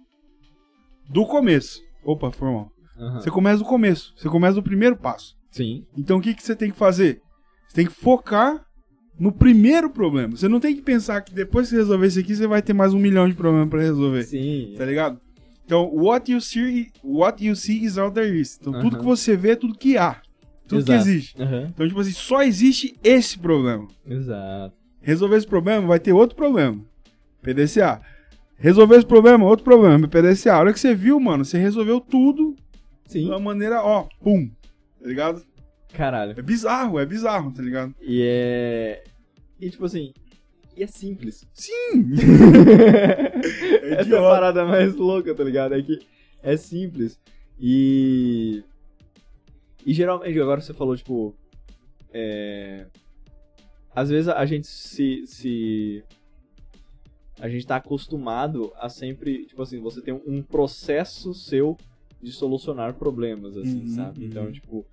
Do 1.08 1.24
começo. 1.24 1.80
Opa, 2.04 2.32
foi 2.32 2.50
mal. 2.50 2.72
Aham. 2.98 3.20
Você 3.20 3.30
começa 3.30 3.58
do 3.58 3.64
começo. 3.64 4.12
Você 4.16 4.28
começa 4.28 4.54
do 4.56 4.62
primeiro 4.62 4.96
passo. 4.96 5.36
Sim. 5.52 5.84
Então, 5.96 6.18
o 6.18 6.20
que, 6.20 6.34
que 6.34 6.42
você 6.42 6.56
tem 6.56 6.72
que 6.72 6.76
fazer? 6.76 7.20
Você 7.68 7.76
tem 7.76 7.86
que 7.86 7.92
focar 7.92 8.66
no 9.18 9.30
primeiro 9.30 9.88
problema. 9.88 10.36
Você 10.36 10.48
não 10.48 10.58
tem 10.58 10.74
que 10.74 10.82
pensar 10.82 11.20
que 11.20 11.32
depois 11.32 11.68
que 11.68 11.76
você 11.76 11.76
resolver 11.82 12.06
isso 12.08 12.18
aqui, 12.18 12.34
você 12.34 12.46
vai 12.46 12.62
ter 12.62 12.72
mais 12.72 12.92
um 12.92 12.98
milhão 12.98 13.28
de 13.28 13.34
problemas 13.34 13.68
pra 13.68 13.80
resolver. 13.80 14.24
Sim. 14.24 14.74
Tá 14.76 14.84
ligado? 14.84 15.20
Então, 15.64 15.88
what 15.94 16.30
you 16.30 16.40
see, 16.40 16.90
what 17.04 17.44
you 17.44 17.54
see 17.54 17.84
is 17.84 17.96
all 17.96 18.10
there 18.10 18.36
is. 18.40 18.58
Então, 18.60 18.72
tudo 18.72 18.96
Aham. 18.96 18.98
que 18.98 19.04
você 19.04 19.36
vê 19.36 19.50
é 19.52 19.56
tudo 19.56 19.78
que 19.78 19.96
há. 19.96 20.20
Tudo 20.66 20.84
que 20.84 20.92
Exato. 20.92 21.08
existe. 21.08 21.42
Aham. 21.42 21.66
Então, 21.68 21.86
tipo 21.88 22.00
assim, 22.00 22.12
só 22.12 22.42
existe 22.42 22.96
esse 23.02 23.38
problema. 23.38 23.86
Exato. 24.06 24.74
Resolver 25.00 25.36
esse 25.36 25.46
problema, 25.46 25.86
vai 25.86 25.98
ter 25.98 26.12
outro 26.12 26.36
problema. 26.36 26.80
PDCA. 27.42 28.00
Resolver 28.56 28.96
esse 28.96 29.06
problema, 29.06 29.44
outro 29.44 29.64
problema. 29.64 30.06
PDCA. 30.06 30.54
A 30.54 30.58
hora 30.60 30.72
que 30.72 30.78
você 30.80 30.94
viu, 30.94 31.18
mano, 31.18 31.44
você 31.44 31.58
resolveu 31.58 32.00
tudo 32.00 32.54
de 33.06 33.12
Sim. 33.12 33.26
uma 33.28 33.40
maneira, 33.40 33.82
ó, 33.82 34.06
pum. 34.20 34.48
Tá 35.00 35.08
ligado? 35.08 35.42
Caralho. 35.92 36.34
É 36.38 36.42
bizarro, 36.42 36.98
é 36.98 37.04
bizarro, 37.04 37.52
tá 37.52 37.60
ligado? 37.62 37.94
E 38.00 38.22
é. 38.22 39.04
E 39.60 39.68
tipo 39.70 39.84
assim. 39.84 40.12
E 40.76 40.82
é 40.82 40.86
simples. 40.86 41.46
Sim! 41.52 42.12
Essa 43.98 44.14
é 44.14 44.18
a 44.18 44.22
parada 44.22 44.64
mais 44.64 44.94
louca, 44.94 45.34
tá 45.34 45.44
ligado? 45.44 45.74
É 45.74 45.82
que 45.82 45.98
é 46.42 46.56
simples. 46.56 47.20
E. 47.60 48.62
E 49.84 49.92
geralmente, 49.92 50.38
agora 50.40 50.60
você 50.60 50.72
falou, 50.72 50.96
tipo. 50.96 51.34
É. 52.12 52.86
Às 53.94 54.10
vezes 54.10 54.28
a 54.28 54.44
gente 54.46 54.66
se. 54.66 55.26
se... 55.26 56.04
A 57.40 57.48
gente 57.48 57.66
tá 57.66 57.76
acostumado 57.76 58.72
a 58.76 58.88
sempre. 58.88 59.46
Tipo 59.46 59.62
assim, 59.62 59.80
você 59.80 60.00
tem 60.00 60.14
um 60.14 60.42
processo 60.42 61.34
seu 61.34 61.76
de 62.22 62.30
solucionar 62.30 62.94
problemas, 62.94 63.56
assim, 63.56 63.80
Uhum, 63.80 63.88
sabe? 63.88 64.24
Então, 64.24 64.44
uhum. 64.44 64.52
tipo. 64.52 64.86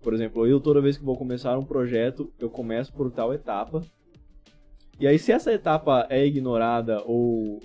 Por 0.00 0.14
exemplo, 0.14 0.46
eu 0.46 0.60
toda 0.60 0.80
vez 0.80 0.96
que 0.96 1.04
vou 1.04 1.16
começar 1.16 1.58
um 1.58 1.64
projeto, 1.64 2.32
eu 2.38 2.48
começo 2.48 2.92
por 2.92 3.10
tal 3.10 3.34
etapa. 3.34 3.82
E 5.00 5.06
aí, 5.06 5.18
se 5.18 5.32
essa 5.32 5.52
etapa 5.52 6.06
é 6.08 6.24
ignorada 6.24 7.02
ou, 7.04 7.60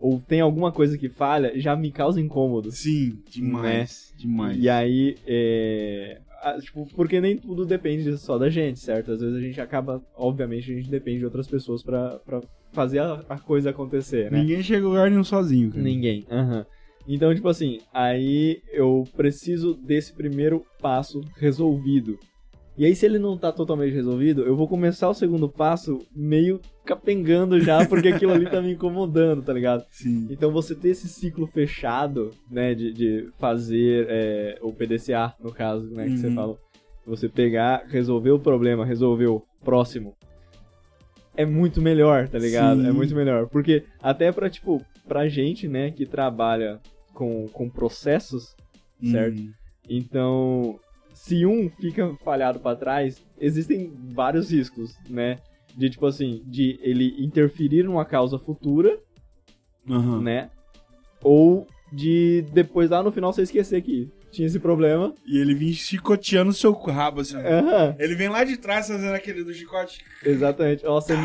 ou 0.00 0.20
tem 0.20 0.40
alguma 0.40 0.70
coisa 0.72 0.98
que 0.98 1.08
falha, 1.08 1.52
já 1.58 1.74
me 1.74 1.90
causa 1.90 2.20
incômodo. 2.20 2.70
Sim, 2.72 3.18
demais. 3.30 4.12
Demais. 4.16 4.58
E 4.62 4.68
aí, 4.68 5.16
é. 5.26 6.20
Tipo, 6.60 6.86
porque 6.94 7.22
nem 7.22 7.38
tudo 7.38 7.64
depende 7.64 8.18
só 8.18 8.36
da 8.36 8.50
gente, 8.50 8.78
certo? 8.78 9.12
Às 9.12 9.20
vezes 9.20 9.34
a 9.36 9.40
gente 9.40 9.60
acaba, 9.62 10.02
obviamente, 10.14 10.70
a 10.70 10.74
gente 10.74 10.90
depende 10.90 11.20
de 11.20 11.24
outras 11.24 11.46
pessoas 11.46 11.82
pra, 11.82 12.18
pra 12.18 12.42
fazer 12.70 12.98
a, 12.98 13.24
a 13.30 13.38
coisa 13.38 13.70
acontecer, 13.70 14.30
né? 14.30 14.40
Ninguém 14.40 14.62
chega 14.62 14.84
a 14.84 14.88
lugar 14.88 15.10
nenhum 15.10 15.24
sozinho, 15.24 15.70
cara. 15.70 15.82
Ninguém. 15.82 16.26
aham. 16.30 16.66
Então, 17.06 17.34
tipo 17.34 17.48
assim, 17.48 17.80
aí 17.92 18.62
eu 18.72 19.04
preciso 19.16 19.74
desse 19.74 20.12
primeiro 20.12 20.64
passo 20.80 21.20
resolvido. 21.36 22.18
E 22.76 22.84
aí, 22.84 22.96
se 22.96 23.06
ele 23.06 23.18
não 23.18 23.38
tá 23.38 23.52
totalmente 23.52 23.94
resolvido, 23.94 24.42
eu 24.42 24.56
vou 24.56 24.66
começar 24.66 25.08
o 25.08 25.14
segundo 25.14 25.48
passo 25.48 26.00
meio 26.14 26.60
capengando 26.84 27.58
já, 27.60 27.86
porque 27.86 28.08
aquilo 28.08 28.32
ali 28.32 28.48
tá 28.48 28.60
me 28.60 28.72
incomodando, 28.72 29.42
tá 29.42 29.52
ligado? 29.52 29.84
Sim. 29.90 30.26
Então, 30.30 30.50
você 30.52 30.74
ter 30.74 30.90
esse 30.90 31.08
ciclo 31.08 31.46
fechado, 31.46 32.30
né, 32.50 32.74
de, 32.74 32.92
de 32.92 33.28
fazer 33.38 34.06
é, 34.08 34.58
o 34.62 34.72
PDCA, 34.72 35.34
no 35.42 35.52
caso, 35.52 35.86
né, 35.90 36.06
que 36.06 36.18
você 36.18 36.26
Uhum. 36.28 36.34
falou. 36.34 36.58
Você 37.06 37.28
pegar, 37.28 37.84
resolver 37.88 38.30
o 38.30 38.38
problema, 38.38 38.84
resolver 38.84 39.26
o 39.26 39.42
próximo. 39.62 40.14
É 41.36 41.44
muito 41.44 41.82
melhor, 41.82 42.28
tá 42.28 42.38
ligado? 42.38 42.80
Sim. 42.82 42.88
É 42.88 42.92
muito 42.92 43.14
melhor. 43.14 43.48
Porque 43.48 43.84
até 44.02 44.30
pra, 44.32 44.48
tipo, 44.48 44.80
pra 45.06 45.28
gente, 45.28 45.66
né, 45.68 45.90
que 45.90 46.06
trabalha 46.06 46.80
com, 47.12 47.46
com 47.48 47.68
processos, 47.68 48.54
certo? 49.10 49.38
Uhum. 49.38 49.52
Então, 49.88 50.80
se 51.12 51.44
um 51.44 51.68
fica 51.68 52.14
falhado 52.24 52.58
pra 52.60 52.74
trás, 52.74 53.22
existem 53.38 53.92
vários 54.14 54.50
riscos, 54.50 54.96
né? 55.08 55.38
De 55.76 55.90
tipo 55.90 56.06
assim, 56.06 56.42
de 56.46 56.78
ele 56.82 57.14
interferir 57.18 57.82
numa 57.84 58.04
causa 58.04 58.38
futura, 58.38 58.98
Aham. 59.90 60.20
né? 60.22 60.50
Ou 61.22 61.66
de 61.92 62.44
depois 62.52 62.90
lá 62.90 63.02
no 63.02 63.12
final 63.12 63.32
você 63.32 63.42
esquecer 63.42 63.80
que 63.82 64.08
tinha 64.30 64.46
esse 64.46 64.58
problema. 64.58 65.14
E 65.26 65.38
ele 65.38 65.54
vem 65.54 65.72
chicoteando 65.72 66.50
o 66.50 66.54
seu 66.54 66.72
rabo, 66.72 67.20
assim. 67.20 67.36
Aham, 67.36 67.94
Ele 67.98 68.14
vem 68.14 68.28
lá 68.28 68.44
de 68.44 68.56
trás 68.56 68.88
fazendo 68.88 69.12
aquele 69.14 69.44
do 69.44 69.52
chicote. 69.54 70.00
exatamente. 70.24 70.84
Ó, 70.86 71.00
você, 71.00 71.16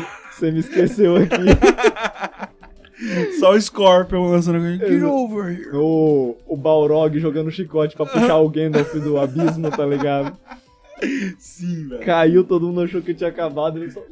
me- 0.50 0.60
esqueceu 0.60 1.16
aqui. 1.16 1.36
Só 3.38 3.52
o 3.54 3.60
Scorpion 3.60 4.30
lançando 4.30 4.58
aquele. 4.58 5.00
Get 5.00 5.08
over 5.08 5.50
here. 5.50 5.70
o, 5.74 6.36
o 6.46 6.56
Balrog 6.56 7.18
jogando 7.18 7.50
chicote 7.50 7.96
pra 7.96 8.04
puxar 8.06 8.36
o 8.38 8.48
Gandalf 8.48 8.92
do 8.94 9.18
abismo, 9.18 9.70
tá 9.70 9.86
ligado? 9.86 10.36
Sim, 11.38 11.88
velho. 11.88 12.04
Caiu, 12.04 12.44
todo 12.44 12.66
mundo 12.66 12.82
achou 12.82 13.00
que 13.00 13.14
tinha 13.14 13.30
acabado, 13.30 13.78
ele 13.78 13.90
só... 13.90 14.02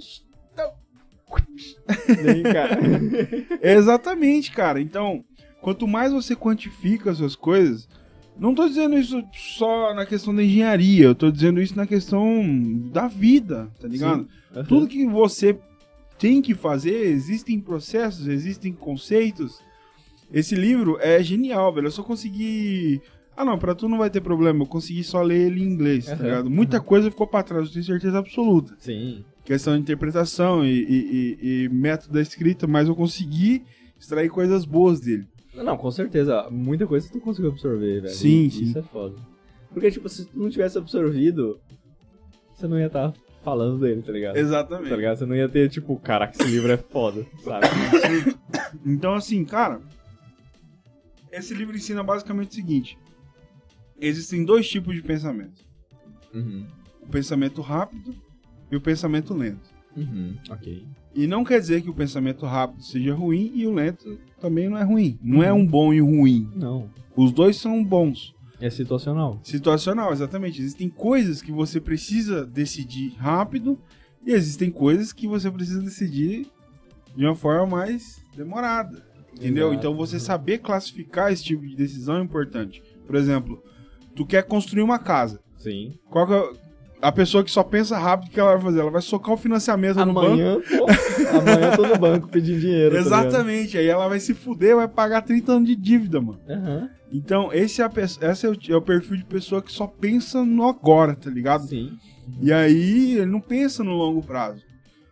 Exatamente, 3.62 4.52
cara. 4.52 4.80
Então, 4.80 5.24
quanto 5.60 5.86
mais 5.86 6.12
você 6.12 6.36
quantifica 6.36 7.10
as 7.10 7.18
suas 7.18 7.34
coisas, 7.34 7.88
não 8.38 8.54
tô 8.54 8.68
dizendo 8.68 8.96
isso 8.96 9.22
só 9.32 9.94
na 9.94 10.06
questão 10.06 10.34
da 10.34 10.42
engenharia, 10.42 11.06
eu 11.06 11.14
tô 11.14 11.30
dizendo 11.30 11.60
isso 11.60 11.76
na 11.76 11.86
questão 11.86 12.44
da 12.92 13.08
vida, 13.08 13.68
tá 13.80 13.88
ligado? 13.88 14.28
Tudo 14.68 14.86
que 14.86 15.06
você 15.06 15.58
tem 16.18 16.40
que 16.42 16.54
fazer, 16.54 17.06
existem 17.06 17.60
processos, 17.60 18.26
existem 18.26 18.72
conceitos. 18.72 19.60
Esse 20.32 20.54
livro 20.54 20.98
é 21.00 21.22
genial, 21.22 21.72
velho. 21.72 21.86
Eu 21.86 21.90
só 21.90 22.02
consegui. 22.02 23.00
Ah, 23.36 23.44
não, 23.44 23.58
pra 23.58 23.74
tu 23.74 23.88
não 23.88 23.98
vai 23.98 24.10
ter 24.10 24.20
problema. 24.20 24.62
Eu 24.62 24.66
consegui 24.66 25.04
só 25.04 25.22
ler 25.22 25.46
ele 25.46 25.62
em 25.62 25.66
inglês, 25.66 26.06
tá 26.06 26.12
Aham. 26.12 26.24
ligado? 26.24 26.50
Muita 26.50 26.80
coisa 26.80 27.10
ficou 27.10 27.26
pra 27.26 27.42
trás, 27.42 27.66
eu 27.66 27.72
tenho 27.72 27.84
certeza 27.84 28.18
absoluta. 28.18 28.74
Sim. 28.78 29.24
Questão 29.48 29.74
de 29.74 29.80
interpretação 29.80 30.62
e, 30.62 30.68
e- 30.68 31.38
e- 31.64 31.68
método 31.70 32.12
da 32.12 32.20
escrita, 32.20 32.66
mas 32.66 32.86
eu 32.86 32.94
consegui 32.94 33.64
extrair 33.98 34.28
coisas 34.28 34.66
boas 34.66 35.00
dele. 35.00 35.26
Não, 35.54 35.74
com 35.74 35.90
certeza. 35.90 36.50
Muita 36.50 36.86
coisa 36.86 37.10
tu 37.10 37.18
conseguiu 37.18 37.50
absorver, 37.52 38.02
velho. 38.02 38.14
Sim, 38.14 38.44
Isso 38.44 38.58
sim. 38.74 38.78
é 38.78 38.82
foda. 38.82 39.16
Porque, 39.72 39.90
tipo, 39.90 40.06
se 40.06 40.26
tu 40.26 40.38
não 40.38 40.50
tivesse 40.50 40.76
absorvido, 40.76 41.58
você 42.54 42.68
não 42.68 42.78
ia 42.78 42.88
estar 42.88 43.14
falando 43.42 43.78
dele, 43.78 44.02
tá 44.02 44.12
ligado? 44.12 44.36
Exatamente. 44.36 44.90
Tá 44.90 44.96
ligado? 44.96 45.16
Você 45.16 45.24
não 45.24 45.34
ia 45.34 45.48
ter, 45.48 45.70
tipo, 45.70 45.98
caraca, 45.98 46.34
esse 46.38 46.50
livro 46.50 46.70
é 46.70 46.76
foda, 46.76 47.24
sabe? 47.42 47.66
Então, 48.84 49.14
assim, 49.14 49.46
cara, 49.46 49.80
esse 51.32 51.54
livro 51.54 51.74
ensina 51.74 52.02
basicamente 52.02 52.50
o 52.50 52.54
seguinte: 52.54 52.98
existem 53.98 54.44
dois 54.44 54.68
tipos 54.68 54.94
de 54.94 55.00
pensamento: 55.00 55.64
uhum. 56.34 56.66
o 57.00 57.06
pensamento 57.08 57.62
rápido 57.62 58.14
e 58.70 58.76
o 58.76 58.80
pensamento 58.80 59.34
lento. 59.34 59.70
Uhum. 59.96 60.36
Ok. 60.50 60.86
E 61.14 61.26
não 61.26 61.42
quer 61.42 61.60
dizer 61.60 61.82
que 61.82 61.90
o 61.90 61.94
pensamento 61.94 62.46
rápido 62.46 62.82
seja 62.82 63.14
ruim 63.14 63.50
e 63.54 63.66
o 63.66 63.72
lento 63.72 64.18
também 64.40 64.68
não 64.68 64.78
é 64.78 64.84
ruim. 64.84 65.18
Não 65.22 65.42
é 65.42 65.52
um 65.52 65.66
bom 65.66 65.92
e 65.92 66.00
ruim. 66.00 66.48
Não. 66.54 66.88
Os 67.16 67.32
dois 67.32 67.56
são 67.56 67.82
bons. 67.84 68.34
É 68.60 68.70
situacional. 68.70 69.40
Situacional, 69.42 70.12
exatamente. 70.12 70.60
Existem 70.60 70.88
coisas 70.88 71.42
que 71.42 71.52
você 71.52 71.80
precisa 71.80 72.44
decidir 72.44 73.14
rápido 73.16 73.78
e 74.24 74.32
existem 74.32 74.70
coisas 74.70 75.12
que 75.12 75.26
você 75.26 75.50
precisa 75.50 75.80
decidir 75.80 76.46
de 77.16 77.24
uma 77.24 77.34
forma 77.34 77.66
mais 77.78 78.22
demorada. 78.36 79.04
Entendeu? 79.34 79.68
Exato. 79.68 79.78
Então 79.78 79.96
você 79.96 80.18
saber 80.18 80.58
classificar 80.58 81.32
esse 81.32 81.44
tipo 81.44 81.66
de 81.66 81.76
decisão 81.76 82.18
é 82.18 82.22
importante. 82.22 82.82
Por 83.06 83.16
exemplo, 83.16 83.62
tu 84.14 84.26
quer 84.26 84.42
construir 84.44 84.82
uma 84.82 84.98
casa. 84.98 85.40
Sim. 85.56 85.98
Qual 86.10 86.26
que 86.26 86.32
é 86.32 86.67
a 87.00 87.12
pessoa 87.12 87.44
que 87.44 87.50
só 87.50 87.62
pensa 87.62 87.96
rápido, 87.98 88.28
o 88.28 88.32
que 88.32 88.40
ela 88.40 88.54
vai 88.54 88.62
fazer? 88.62 88.80
Ela 88.80 88.90
vai 88.90 89.02
socar 89.02 89.34
o 89.34 89.36
financiamento 89.36 90.04
no 90.04 90.12
banco. 90.12 90.26
Amanhã, 90.26 90.58
pô, 90.60 90.86
amanhã 91.38 91.70
eu 91.70 91.76
tô 91.76 91.86
no 91.86 91.98
banco 91.98 92.28
pedindo 92.28 92.60
dinheiro. 92.60 92.94
tá 92.96 93.02
ligado? 93.02 93.26
Exatamente. 93.26 93.78
Aí 93.78 93.86
ela 93.86 94.08
vai 94.08 94.20
se 94.20 94.34
fuder, 94.34 94.76
vai 94.76 94.88
pagar 94.88 95.22
30 95.22 95.52
anos 95.52 95.68
de 95.68 95.76
dívida, 95.76 96.20
mano. 96.20 96.40
Aham. 96.48 96.88
Então, 97.10 97.50
esse 97.52 97.80
é, 97.80 97.84
a, 97.84 97.90
esse 98.30 98.46
é, 98.46 98.50
o, 98.50 98.56
é 98.68 98.76
o 98.76 98.82
perfil 98.82 99.16
de 99.16 99.24
pessoa 99.24 99.62
que 99.62 99.72
só 99.72 99.86
pensa 99.86 100.44
no 100.44 100.68
agora, 100.68 101.14
tá 101.14 101.30
ligado? 101.30 101.66
Sim. 101.66 101.92
E 102.42 102.52
aí, 102.52 103.16
ele 103.16 103.26
não 103.26 103.40
pensa 103.40 103.82
no 103.82 103.92
longo 103.92 104.22
prazo. 104.22 104.62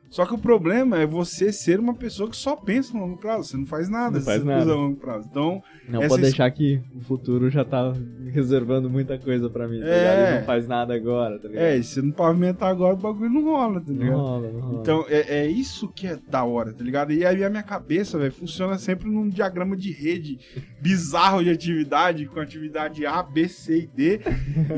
Só 0.09 0.25
que 0.25 0.35
o 0.35 0.39
problema 0.39 0.99
é 0.99 1.07
você 1.07 1.53
ser 1.53 1.81
uma 1.81 1.93
pessoa 1.95 2.31
que 2.31 2.37
só 2.37 2.55
pensa 2.57 2.95
no 2.95 3.01
longo 3.01 3.17
prazo. 3.19 3.49
Você 3.49 3.57
não 3.57 3.67
faz 3.67 3.89
nada 3.89 4.19
Não 4.19 4.25
faz 4.25 4.41
você 4.41 4.47
nada. 4.49 4.75
longo 4.75 4.97
prazo. 4.97 5.29
Então, 5.31 5.63
Não 5.89 6.01
pode 6.01 6.15
es- 6.15 6.21
deixar 6.31 6.51
que 6.51 6.81
o 6.95 7.01
futuro 7.01 7.51
já 7.51 7.65
tá 7.65 7.93
reservando 8.33 8.89
muita 8.89 9.19
coisa 9.19 9.51
pra 9.51 9.67
mim, 9.69 9.81
tá 9.81 9.87
É. 9.87 9.99
ligado? 9.99 10.33
E 10.35 10.39
não 10.41 10.47
faz 10.47 10.69
nada 10.69 10.95
agora, 10.95 11.39
tá 11.39 11.49
ligado? 11.49 11.63
é, 11.65 11.77
e 11.77 11.83
se 11.83 12.01
não 12.01 12.13
pavimentar 12.13 12.71
agora, 12.71 12.95
o 12.95 12.99
bagulho 12.99 13.31
não 13.31 13.45
rola, 13.45 13.81
tá 13.81 13.93
não 13.93 13.99
ligado? 13.99 14.17
rola, 14.19 14.51
não 14.53 14.61
rola. 14.61 14.81
Então, 14.81 15.05
é, 15.09 15.39
é 15.41 15.47
isso 15.49 15.89
que 15.89 16.07
é 16.07 16.17
da 16.29 16.45
hora, 16.45 16.73
tá 16.73 16.83
ligado? 16.85 17.13
E 17.13 17.25
aí 17.25 17.45
a 17.45 17.51
minha 17.51 17.63
cabeça, 17.63 18.17
velho, 18.19 18.33
funciona 18.33 18.79
sempre 18.79 19.09
num 19.11 19.29
diagrama 19.29 19.77
de 19.77 19.91
rede 19.93 20.39
bizarro 20.81 21.43
de 21.43 21.51
atividade, 21.51 22.27
com 22.27 22.41
atividade 22.41 23.05
A, 23.05 23.23
B, 23.23 23.49
C 23.49 23.79
e 23.81 23.87
D. 23.87 24.21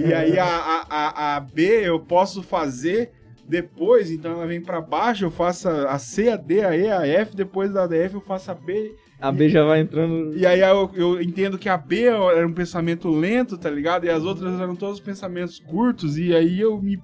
e 0.07 0.13
aí 0.13 0.39
a, 0.39 0.45
a, 0.47 0.87
a, 0.89 1.37
a 1.37 1.41
B 1.41 1.63
eu 1.87 2.01
posso 2.01 2.43
fazer 2.43 3.11
depois, 3.49 4.11
então 4.11 4.33
ela 4.33 4.47
vem 4.47 4.61
para 4.61 4.78
baixo, 4.78 5.25
eu 5.25 5.31
faço 5.31 5.69
a 5.69 5.99
C, 5.99 6.28
a 6.28 6.37
D, 6.37 6.62
a 6.62 6.76
E, 6.76 6.90
a 6.90 7.07
F, 7.07 7.35
depois 7.35 7.73
da 7.73 7.85
F 7.85 8.14
eu 8.14 8.21
faço 8.21 8.50
a 8.50 8.55
B. 8.55 8.95
A 9.19 9.33
B 9.33 9.49
já 9.49 9.64
vai 9.64 9.81
entrando. 9.81 10.37
E 10.37 10.45
aí 10.45 10.61
eu, 10.61 10.90
eu, 10.95 11.23
entendo 11.23 11.57
que 11.57 11.69
a 11.69 11.76
B 11.78 12.02
era 12.02 12.47
um 12.47 12.52
pensamento 12.52 13.09
lento, 13.09 13.57
tá 13.57 13.71
ligado? 13.71 14.05
E 14.05 14.11
as 14.11 14.23
outras 14.23 14.61
eram 14.61 14.76
todos 14.76 15.00
pensamentos 15.00 15.59
curtos, 15.59 16.19
e 16.19 16.35
aí 16.35 16.61
eu 16.61 16.81
me. 16.81 17.00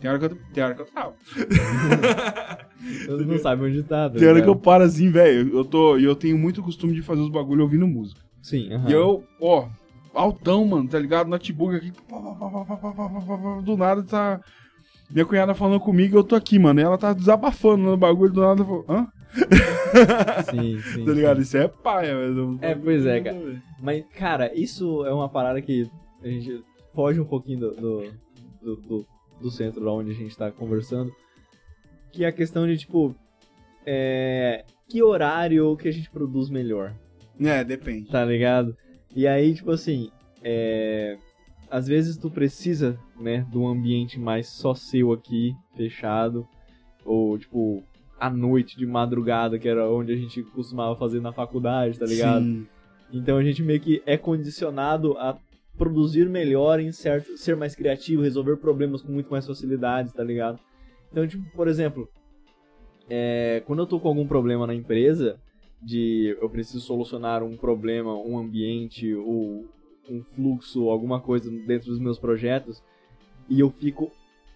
Tem 0.00 0.10
hora 0.10 0.18
que 0.18 0.24
eu, 0.24 0.38
tem 0.54 0.64
hora 0.64 0.74
que 0.74 0.80
eu 0.80 0.86
travo. 0.86 1.14
você 3.06 3.24
não 3.24 3.38
sabe 3.38 3.64
onde 3.66 3.82
tá. 3.82 4.08
Tem 4.08 4.26
hora 4.26 4.40
que 4.40 4.48
eu 4.48 4.56
paro 4.56 4.84
assim, 4.84 5.10
velho. 5.10 5.54
Eu, 5.54 5.64
tô, 5.66 5.98
eu 5.98 6.16
tenho 6.16 6.38
muito 6.38 6.62
costume 6.62 6.94
de 6.94 7.02
fazer 7.02 7.20
os 7.20 7.30
bagulho 7.30 7.62
ouvindo 7.62 7.86
música. 7.86 8.20
Sim. 8.40 8.70
E 8.88 8.92
eu, 8.92 9.22
ó, 9.38 9.68
altão, 10.14 10.64
mano, 10.64 10.88
tá 10.88 10.98
ligado? 10.98 11.28
Notebook 11.28 11.76
aqui. 11.76 11.92
Do 13.62 13.76
nada 13.76 14.02
tá 14.02 14.40
minha 15.12 15.26
cunhada 15.26 15.54
falando 15.54 15.80
comigo 15.80 16.16
eu 16.16 16.24
tô 16.24 16.34
aqui, 16.34 16.58
mano. 16.58 16.80
E 16.80 16.82
ela 16.82 16.96
tá 16.98 17.12
desabafando 17.12 17.82
no 17.84 17.96
bagulho, 17.96 18.32
do 18.32 18.40
nada 18.40 18.62
eu 18.62 18.66
falo, 18.66 18.84
hã? 18.88 19.06
Sim, 20.50 20.80
sim. 20.82 21.04
Tá 21.04 21.12
ligado? 21.12 21.36
sim. 21.36 21.42
Isso 21.42 21.56
é 21.56 21.68
paia, 21.68 22.14
velho. 22.16 22.58
É, 22.60 22.74
pois 22.74 23.06
é, 23.06 23.20
cara. 23.20 23.62
Mas, 23.80 24.04
cara, 24.14 24.54
isso 24.54 25.04
é 25.06 25.12
uma 25.12 25.28
parada 25.28 25.60
que 25.62 25.90
a 26.22 26.28
gente 26.28 26.62
foge 26.94 27.20
um 27.20 27.24
pouquinho 27.24 27.60
do, 27.60 27.70
do, 27.74 28.12
do, 28.62 28.76
do- 28.76 29.06
do 29.40 29.50
centro 29.50 29.84
da 29.84 29.90
onde 29.90 30.10
a 30.10 30.14
gente 30.14 30.36
tá 30.36 30.50
conversando. 30.50 31.10
Que 32.12 32.24
é 32.24 32.28
a 32.28 32.32
questão 32.32 32.66
de, 32.66 32.76
tipo, 32.76 33.14
é, 33.86 34.64
que 34.88 35.02
horário 35.02 35.76
que 35.76 35.88
a 35.88 35.92
gente 35.92 36.10
produz 36.10 36.48
melhor, 36.50 36.92
É, 37.40 37.64
depende. 37.64 38.08
tá 38.10 38.24
ligado? 38.24 38.76
E 39.16 39.26
aí, 39.26 39.54
tipo 39.54 39.70
assim, 39.72 40.10
é, 40.44 41.16
às 41.72 41.86
vezes 41.86 42.18
tu 42.18 42.30
precisa, 42.30 42.98
né, 43.18 43.46
de 43.50 43.56
um 43.56 43.66
ambiente 43.66 44.20
mais 44.20 44.46
só 44.46 44.74
seu 44.74 45.10
aqui, 45.10 45.56
fechado, 45.74 46.46
ou, 47.02 47.38
tipo, 47.38 47.82
à 48.20 48.28
noite, 48.28 48.76
de 48.76 48.84
madrugada, 48.84 49.58
que 49.58 49.66
era 49.66 49.88
onde 49.88 50.12
a 50.12 50.16
gente 50.16 50.42
costumava 50.42 50.94
fazer 50.96 51.22
na 51.22 51.32
faculdade, 51.32 51.98
tá 51.98 52.04
ligado? 52.04 52.44
Sim. 52.44 52.66
Então 53.10 53.38
a 53.38 53.42
gente 53.42 53.62
meio 53.62 53.80
que 53.80 54.02
é 54.04 54.18
condicionado 54.18 55.16
a 55.16 55.38
produzir 55.78 56.28
melhor 56.28 56.78
em 56.78 56.92
certo, 56.92 57.38
ser 57.38 57.56
mais 57.56 57.74
criativo, 57.74 58.22
resolver 58.22 58.58
problemas 58.58 59.00
com 59.00 59.10
muito 59.10 59.30
mais 59.30 59.46
facilidade, 59.46 60.12
tá 60.12 60.22
ligado? 60.22 60.60
Então, 61.10 61.26
tipo, 61.26 61.42
por 61.56 61.68
exemplo, 61.68 62.06
é, 63.08 63.62
quando 63.64 63.78
eu 63.78 63.86
tô 63.86 63.98
com 63.98 64.08
algum 64.08 64.26
problema 64.26 64.66
na 64.66 64.74
empresa, 64.74 65.40
de 65.82 66.36
eu 66.38 66.50
preciso 66.50 66.80
solucionar 66.80 67.42
um 67.42 67.56
problema, 67.56 68.14
um 68.14 68.38
ambiente 68.38 69.14
ou 69.14 69.64
um 70.08 70.22
fluxo, 70.34 70.88
alguma 70.88 71.20
coisa 71.20 71.50
dentro 71.66 71.90
dos 71.90 71.98
meus 71.98 72.18
projetos, 72.18 72.82
e 73.48 73.60
eu 73.60 73.70
fico 73.70 74.10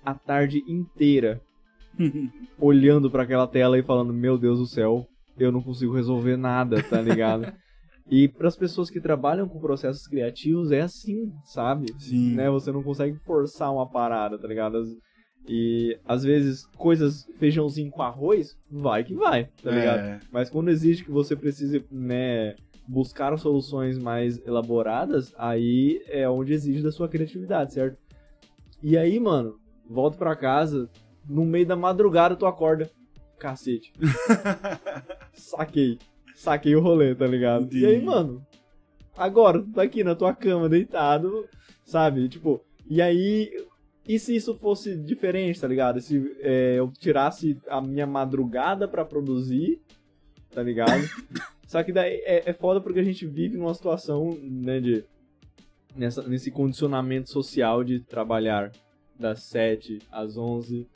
a 0.04 0.14
tarde 0.14 0.62
inteira 0.68 1.40
olhando 2.58 3.10
pra 3.10 3.22
aquela 3.22 3.46
tela 3.46 3.78
e 3.78 3.82
falando, 3.82 4.12
meu 4.12 4.38
Deus 4.38 4.58
do 4.58 4.66
céu, 4.66 5.06
eu 5.38 5.52
não 5.52 5.62
consigo 5.62 5.94
resolver 5.94 6.36
nada, 6.36 6.82
tá 6.82 7.00
ligado? 7.00 7.52
E 8.08 8.28
para 8.28 8.46
as 8.46 8.56
pessoas 8.56 8.88
que 8.88 9.00
trabalham 9.00 9.48
com 9.48 9.58
processos 9.58 10.06
criativos 10.06 10.70
é 10.70 10.80
assim, 10.80 11.32
sabe? 11.44 11.92
Sim. 11.98 12.34
Né? 12.34 12.48
Você 12.50 12.70
não 12.70 12.80
consegue 12.80 13.18
forçar 13.24 13.72
uma 13.72 13.84
parada, 13.84 14.38
tá 14.38 14.46
ligado? 14.46 14.80
E 15.48 15.98
às 16.04 16.22
vezes 16.22 16.66
coisas, 16.76 17.28
feijãozinho 17.38 17.90
com 17.90 18.02
arroz, 18.02 18.56
vai 18.70 19.04
que 19.04 19.14
vai, 19.14 19.48
tá 19.62 19.70
ligado? 19.70 19.98
É, 19.98 20.20
Mas 20.30 20.50
quando 20.50 20.70
existe 20.70 21.04
que 21.04 21.10
você 21.10 21.36
precise, 21.36 21.84
né, 21.90 22.54
buscar 22.86 23.36
soluções 23.38 23.98
mais 23.98 24.38
elaboradas, 24.46 25.34
aí 25.36 26.02
é 26.08 26.28
onde 26.28 26.52
exige 26.52 26.82
da 26.82 26.92
sua 26.92 27.08
criatividade, 27.08 27.74
certo? 27.74 27.98
E 28.82 28.96
aí, 28.96 29.18
mano, 29.18 29.58
volta 29.88 30.16
pra 30.16 30.36
casa, 30.36 30.88
no 31.28 31.44
meio 31.44 31.66
da 31.66 31.76
madrugada 31.76 32.36
tu 32.36 32.46
acorda, 32.46 32.90
cacete. 33.38 33.92
Saquei. 35.34 35.98
Saquei 36.34 36.76
o 36.76 36.80
rolê, 36.80 37.14
tá 37.14 37.26
ligado? 37.26 37.72
E 37.74 37.84
aí, 37.84 37.94
Entendi. 37.94 38.06
mano, 38.06 38.46
agora 39.16 39.62
tu 39.62 39.72
tá 39.72 39.82
aqui 39.82 40.04
na 40.04 40.14
tua 40.14 40.34
cama 40.34 40.68
deitado, 40.68 41.48
sabe? 41.84 42.28
Tipo, 42.28 42.60
e 42.88 43.00
aí, 43.00 43.50
e 44.06 44.18
se 44.18 44.36
isso 44.36 44.54
fosse 44.54 44.96
diferente, 44.96 45.60
tá 45.60 45.66
ligado? 45.66 46.00
Se 46.00 46.36
é, 46.40 46.74
eu 46.78 46.92
tirasse 46.92 47.58
a 47.68 47.80
minha 47.80 48.06
madrugada 48.06 48.86
pra 48.86 49.04
produzir, 49.04 49.80
tá 50.50 50.62
ligado? 50.62 51.02
Só 51.66 51.82
que 51.82 51.92
daí 51.92 52.22
é, 52.24 52.50
é 52.50 52.52
foda 52.52 52.80
porque 52.80 53.00
a 53.00 53.04
gente 53.04 53.26
vive 53.26 53.56
numa 53.58 53.74
situação, 53.74 54.38
né, 54.40 54.80
de. 54.80 55.04
Nessa, 55.96 56.22
nesse 56.28 56.50
condicionamento 56.50 57.30
social 57.30 57.82
de 57.82 58.00
trabalhar 58.00 58.70
das 59.18 59.42
7 59.44 59.98
às 60.12 60.36
11, 60.36 60.86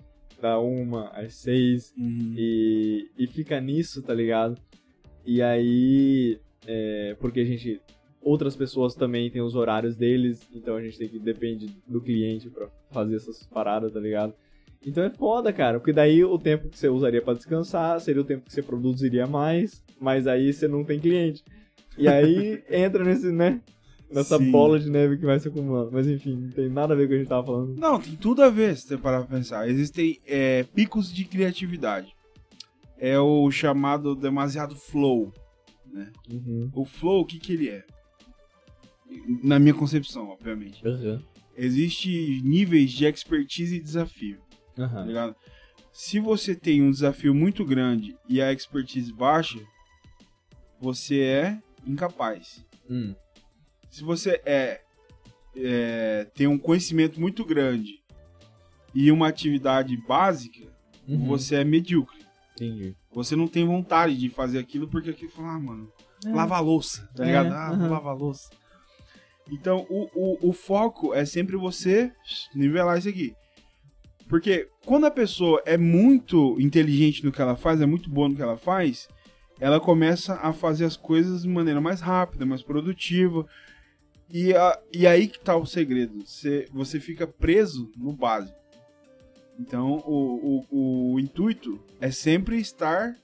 da 0.40 0.60
1 0.60 0.96
às 1.12 1.34
6, 1.36 1.94
uhum. 1.96 2.34
e, 2.36 3.10
e 3.18 3.26
fica 3.26 3.58
nisso, 3.60 4.02
tá 4.02 4.14
ligado? 4.14 4.60
E 5.24 5.42
aí. 5.42 6.38
É, 6.66 7.16
porque 7.18 7.40
a 7.40 7.44
gente. 7.44 7.80
Outras 8.22 8.54
pessoas 8.54 8.94
também 8.94 9.30
têm 9.30 9.40
os 9.40 9.54
horários 9.54 9.96
deles, 9.96 10.46
então 10.54 10.76
a 10.76 10.82
gente 10.82 10.98
tem 10.98 11.08
que 11.08 11.18
depende 11.18 11.74
do 11.88 12.02
cliente 12.02 12.50
pra 12.50 12.68
fazer 12.90 13.16
essas 13.16 13.42
paradas, 13.44 13.92
tá 13.92 13.98
ligado? 13.98 14.34
Então 14.84 15.04
é 15.04 15.10
foda, 15.10 15.52
cara, 15.52 15.78
porque 15.78 15.92
daí 15.92 16.24
o 16.24 16.38
tempo 16.38 16.68
que 16.68 16.78
você 16.78 16.88
usaria 16.88 17.20
pra 17.20 17.34
descansar 17.34 18.00
seria 18.00 18.22
o 18.22 18.24
tempo 18.24 18.46
que 18.46 18.52
você 18.52 18.62
produziria 18.62 19.26
mais, 19.26 19.84
mas 20.00 20.26
aí 20.26 20.52
você 20.52 20.66
não 20.66 20.84
tem 20.84 20.98
cliente. 20.98 21.44
E 21.98 22.08
aí 22.08 22.62
entra 22.70 23.04
nesse, 23.04 23.30
né? 23.30 23.60
Nessa 24.10 24.38
Sim. 24.38 24.50
bola 24.50 24.80
de 24.80 24.90
neve 24.90 25.18
que 25.18 25.24
vai 25.24 25.38
se 25.38 25.48
acumulando. 25.48 25.90
Mas 25.92 26.08
enfim, 26.08 26.34
não 26.34 26.50
tem 26.50 26.68
nada 26.68 26.94
a 26.94 26.96
ver 26.96 27.04
com 27.04 27.06
o 27.06 27.08
que 27.10 27.14
a 27.14 27.18
gente 27.18 27.28
tava 27.28 27.46
falando. 27.46 27.78
Não, 27.78 28.00
tem 28.00 28.16
tudo 28.16 28.42
a 28.42 28.48
ver 28.48 28.76
se 28.76 28.88
você 28.88 28.96
parar 28.96 29.20
pra 29.24 29.36
pensar. 29.36 29.68
Existem 29.68 30.18
é, 30.26 30.64
picos 30.64 31.12
de 31.12 31.24
criatividade. 31.24 32.16
É 32.98 33.18
o 33.18 33.50
chamado 33.50 34.16
demasiado 34.16 34.74
flow. 34.74 35.32
Uhum. 36.30 36.70
O 36.74 36.84
flow, 36.84 37.20
o 37.20 37.24
que 37.24 37.38
que 37.38 37.52
ele 37.52 37.68
é? 37.68 37.84
Na 39.42 39.58
minha 39.58 39.74
concepção, 39.74 40.28
obviamente. 40.28 40.86
Uhum. 40.86 41.20
Existe 41.56 42.40
níveis 42.42 42.90
de 42.90 43.04
expertise 43.04 43.76
e 43.76 43.80
desafio, 43.80 44.40
tá 44.74 44.84
Aham. 44.84 45.06
ligado? 45.06 45.36
Se 45.92 46.20
você 46.20 46.54
tem 46.54 46.82
um 46.82 46.90
desafio 46.90 47.34
muito 47.34 47.64
grande 47.64 48.16
e 48.28 48.40
a 48.40 48.52
expertise 48.52 49.12
baixa, 49.12 49.58
você 50.80 51.20
é 51.20 51.58
incapaz. 51.86 52.64
Hum. 52.88 53.14
Se 53.90 54.02
você 54.04 54.40
é, 54.46 54.80
é 55.56 56.26
tem 56.34 56.46
um 56.46 56.58
conhecimento 56.58 57.20
muito 57.20 57.44
grande 57.44 58.00
e 58.94 59.10
uma 59.10 59.28
atividade 59.28 59.96
básica, 60.06 60.68
Uhum. 61.08 61.26
você 61.26 61.56
é 61.56 61.64
medíocre. 61.64 62.20
Entendi. 62.54 62.94
Você 63.12 63.34
não 63.34 63.48
tem 63.48 63.66
vontade 63.66 64.16
de 64.16 64.28
fazer 64.28 64.58
aquilo 64.58 64.86
porque 64.86 65.10
aquilo 65.10 65.30
fala, 65.32 65.54
ah, 65.54 65.58
mano, 65.58 65.92
É. 66.24 66.28
lava 66.32 66.56
a 66.56 66.60
louça, 66.60 67.08
tá 67.16 67.24
É, 67.24 67.26
ligado? 67.26 67.52
Ah, 67.52 67.68
vou 67.70 67.76
aham. 67.78 67.88
lavar 67.90 68.12
a 68.14 68.16
louça. 68.16 68.48
Então, 69.50 69.84
o, 69.90 70.08
o, 70.14 70.50
o 70.50 70.52
foco 70.52 71.12
é 71.12 71.24
sempre 71.24 71.56
você 71.56 72.12
nivelar 72.54 72.98
isso 72.98 73.08
aqui. 73.08 73.34
Porque 74.30 74.68
quando 74.86 75.06
a 75.06 75.10
pessoa 75.10 75.60
é 75.66 75.76
muito 75.76 76.56
inteligente 76.60 77.24
no 77.24 77.32
que 77.32 77.42
ela 77.42 77.56
faz, 77.56 77.80
é 77.80 77.86
muito 77.86 78.08
boa 78.08 78.28
no 78.28 78.36
que 78.36 78.40
ela 78.42 78.56
faz, 78.56 79.08
ela 79.58 79.80
começa 79.80 80.34
a 80.34 80.52
fazer 80.52 80.84
as 80.84 80.96
coisas 80.96 81.42
de 81.42 81.48
maneira 81.48 81.80
mais 81.80 82.00
rápida, 82.00 82.46
mais 82.46 82.62
produtiva. 82.62 83.44
E, 84.32 84.54
a, 84.54 84.78
e 84.94 85.04
aí 85.04 85.26
que 85.26 85.40
tá 85.40 85.56
o 85.56 85.66
segredo. 85.66 86.24
Você, 86.24 86.66
você 86.72 87.00
fica 87.00 87.26
preso 87.26 87.90
no 87.96 88.12
básico. 88.12 88.56
Então, 89.58 90.02
o, 90.06 90.64
o, 90.70 91.14
o 91.14 91.20
intuito 91.20 91.80
é 92.00 92.12
sempre 92.12 92.58
estar 92.60 93.16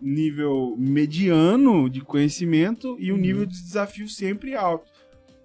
nível 0.00 0.74
mediano 0.78 1.88
de 1.88 2.02
conhecimento 2.02 2.96
e 3.00 3.10
um 3.10 3.14
Uhum. 3.14 3.20
nível 3.20 3.46
de 3.46 3.52
desafio 3.60 4.08
sempre 4.08 4.54
alto. 4.54 4.90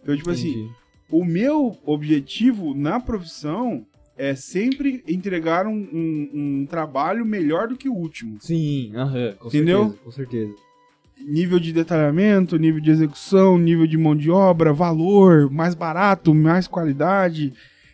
Então, 0.04 0.16
tipo 0.16 0.30
assim, 0.30 0.50
Entendi. 0.50 0.74
o 1.10 1.24
meu 1.24 1.78
objetivo 1.86 2.74
na 2.76 3.00
profissão 3.00 3.86
é 4.18 4.34
sempre 4.36 5.04
entregar 5.08 5.68
um, 5.68 5.72
um- 5.76 6.30
um 6.34 6.66
trabalho 6.66 7.26
melhor 7.26 7.68
do 7.68 7.76
que 7.78 7.88
o 7.90 7.94
último. 7.94 8.38
Sim, 8.40 8.92
aham, 8.96 9.36
com 9.40 9.48
Entendeu? 9.50 9.84
certeza, 9.84 10.04
com 10.04 10.12
certeza. 10.12 10.56
Nível 11.20 11.60
de 11.60 11.74
detalhamento, 11.74 12.58
nível 12.58 12.80
de 12.82 12.92
execução, 12.92 13.58
nível 13.58 13.88
de 13.88 13.98
mão 13.98 14.16
de 14.16 14.30
obra, 14.30 14.72
valor, 14.74 15.50
mais 15.52 15.74
barato, 15.74 16.34
mais 16.34 16.68
qualidade 16.68 17.54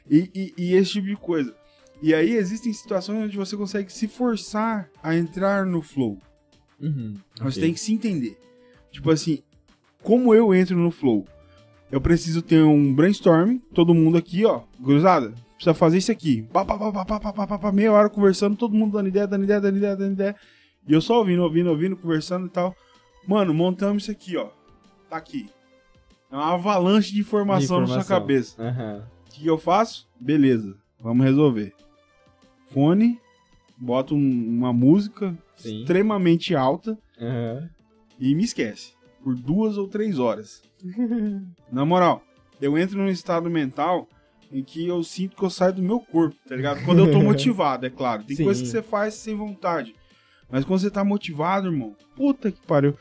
e, 0.10 0.30
e- 0.36 0.54
e 0.58 0.74
esse 0.76 0.92
tipo 0.94 1.08
de 1.08 1.16
coisa. 1.16 1.54
E 2.02 2.14
aí 2.14 2.34
existem 2.36 2.74
situações 2.74 3.24
onde 3.24 3.38
você 3.38 3.56
consegue 3.56 3.92
se 3.92 4.08
forçar 4.10 4.90
a 5.02 5.16
entrar 5.16 5.66
no 5.66 5.82
flow. 5.82 6.18
Uhum, 6.82 7.16
Você 7.38 7.60
ok. 7.60 7.64
tem 7.64 7.74
que 7.74 7.80
se 7.80 7.94
entender. 7.94 8.38
Tipo 8.92 9.10
assim, 9.10 9.40
como 10.02 10.36
eu 10.36 10.54
entro 10.54 10.78
no 10.78 10.92
flow? 10.92 11.26
Eu 11.90 12.02
preciso 12.02 12.42
ter 12.42 12.62
um 12.62 12.94
brainstorming, 12.94 13.62
todo 13.74 13.94
mundo 13.94 14.18
aqui, 14.18 14.44
ó, 14.46 14.64
cruzada, 14.84 15.34
precisa 15.64 15.74
fazer 15.74 15.98
isso 15.98 16.12
aqui. 16.12 16.44
Pá, 16.52 16.66
pá, 16.66 16.78
pá, 16.78 17.06
pá, 17.06 17.20
pá, 17.20 17.48
pá, 17.48 17.60
pá, 17.60 17.72
meia 17.72 17.92
hora 17.92 18.10
conversando, 18.10 18.58
todo 18.58 18.76
mundo 18.76 18.94
dando 18.94 19.08
ideia, 19.08 19.26
dando 19.26 19.44
ideia, 19.46 19.62
dando 19.62 19.78
ideia, 19.78 19.96
dando 19.96 20.12
ideia. 20.12 20.36
E 20.88 20.94
eu 20.94 21.02
só 21.02 21.20
ouvindo, 21.20 21.42
ouvindo, 21.42 21.70
ouvindo, 21.70 21.96
conversando 21.96 22.48
e 22.48 22.50
tal. 22.50 22.76
Mano, 23.26 23.54
montamos 23.54 24.04
isso 24.04 24.12
aqui, 24.12 24.36
ó. 24.36 24.50
Tá 25.10 25.16
aqui. 25.16 25.50
É 26.30 26.36
uma 26.36 26.54
avalanche 26.54 27.14
de 27.14 27.22
informação, 27.22 27.78
de 27.78 27.84
informação. 27.84 27.96
na 27.96 28.04
sua 28.04 28.20
cabeça. 28.20 28.62
Uhum. 28.62 28.98
O 29.00 29.32
que 29.32 29.48
eu 29.48 29.58
faço? 29.58 30.08
Beleza, 30.20 30.76
vamos 31.00 31.26
resolver. 31.26 31.74
Fone, 32.72 33.20
boto 33.78 34.16
um, 34.16 34.48
uma 34.48 34.74
música 34.74 35.38
Sim. 35.56 35.82
extremamente 35.82 36.56
alta 36.56 36.98
uhum. 37.20 37.70
e 38.20 38.36
me 38.36 38.44
esquece. 38.44 38.94
Por 39.24 39.36
duas 39.36 39.78
ou 39.78 39.88
três 39.88 40.20
horas. 40.20 40.62
na 41.72 41.86
moral, 41.86 42.22
eu 42.60 42.78
entro 42.78 42.98
num 42.98 43.08
estado 43.08 43.50
mental 43.50 44.10
em 44.54 44.64
que 44.64 44.88
eu 44.88 45.04
sinto 45.04 45.36
que 45.36 45.44
eu 45.44 45.50
saio 45.50 45.74
do 45.74 45.82
meu 45.82 46.00
corpo, 46.00 46.36
tá 46.48 46.56
ligado? 46.56 46.84
Quando 46.86 47.00
eu 47.00 47.12
tô 47.12 47.20
motivado, 47.24 47.86
é 47.86 47.90
claro. 47.90 48.24
Tem 48.24 48.36
Sim. 48.36 48.44
coisa 48.44 48.62
que 48.62 48.68
você 48.70 48.82
faz 48.84 49.16
sem 49.16 49.36
vontade. 49.36 49.96
Mas 50.50 50.64
quando 50.64 50.80
você 50.80 50.92
tá 50.92 51.04
motivado, 51.04 51.68
irmão, 51.68 51.96
puta 52.16 52.52
que 52.52 52.62
pariu. 52.66 52.96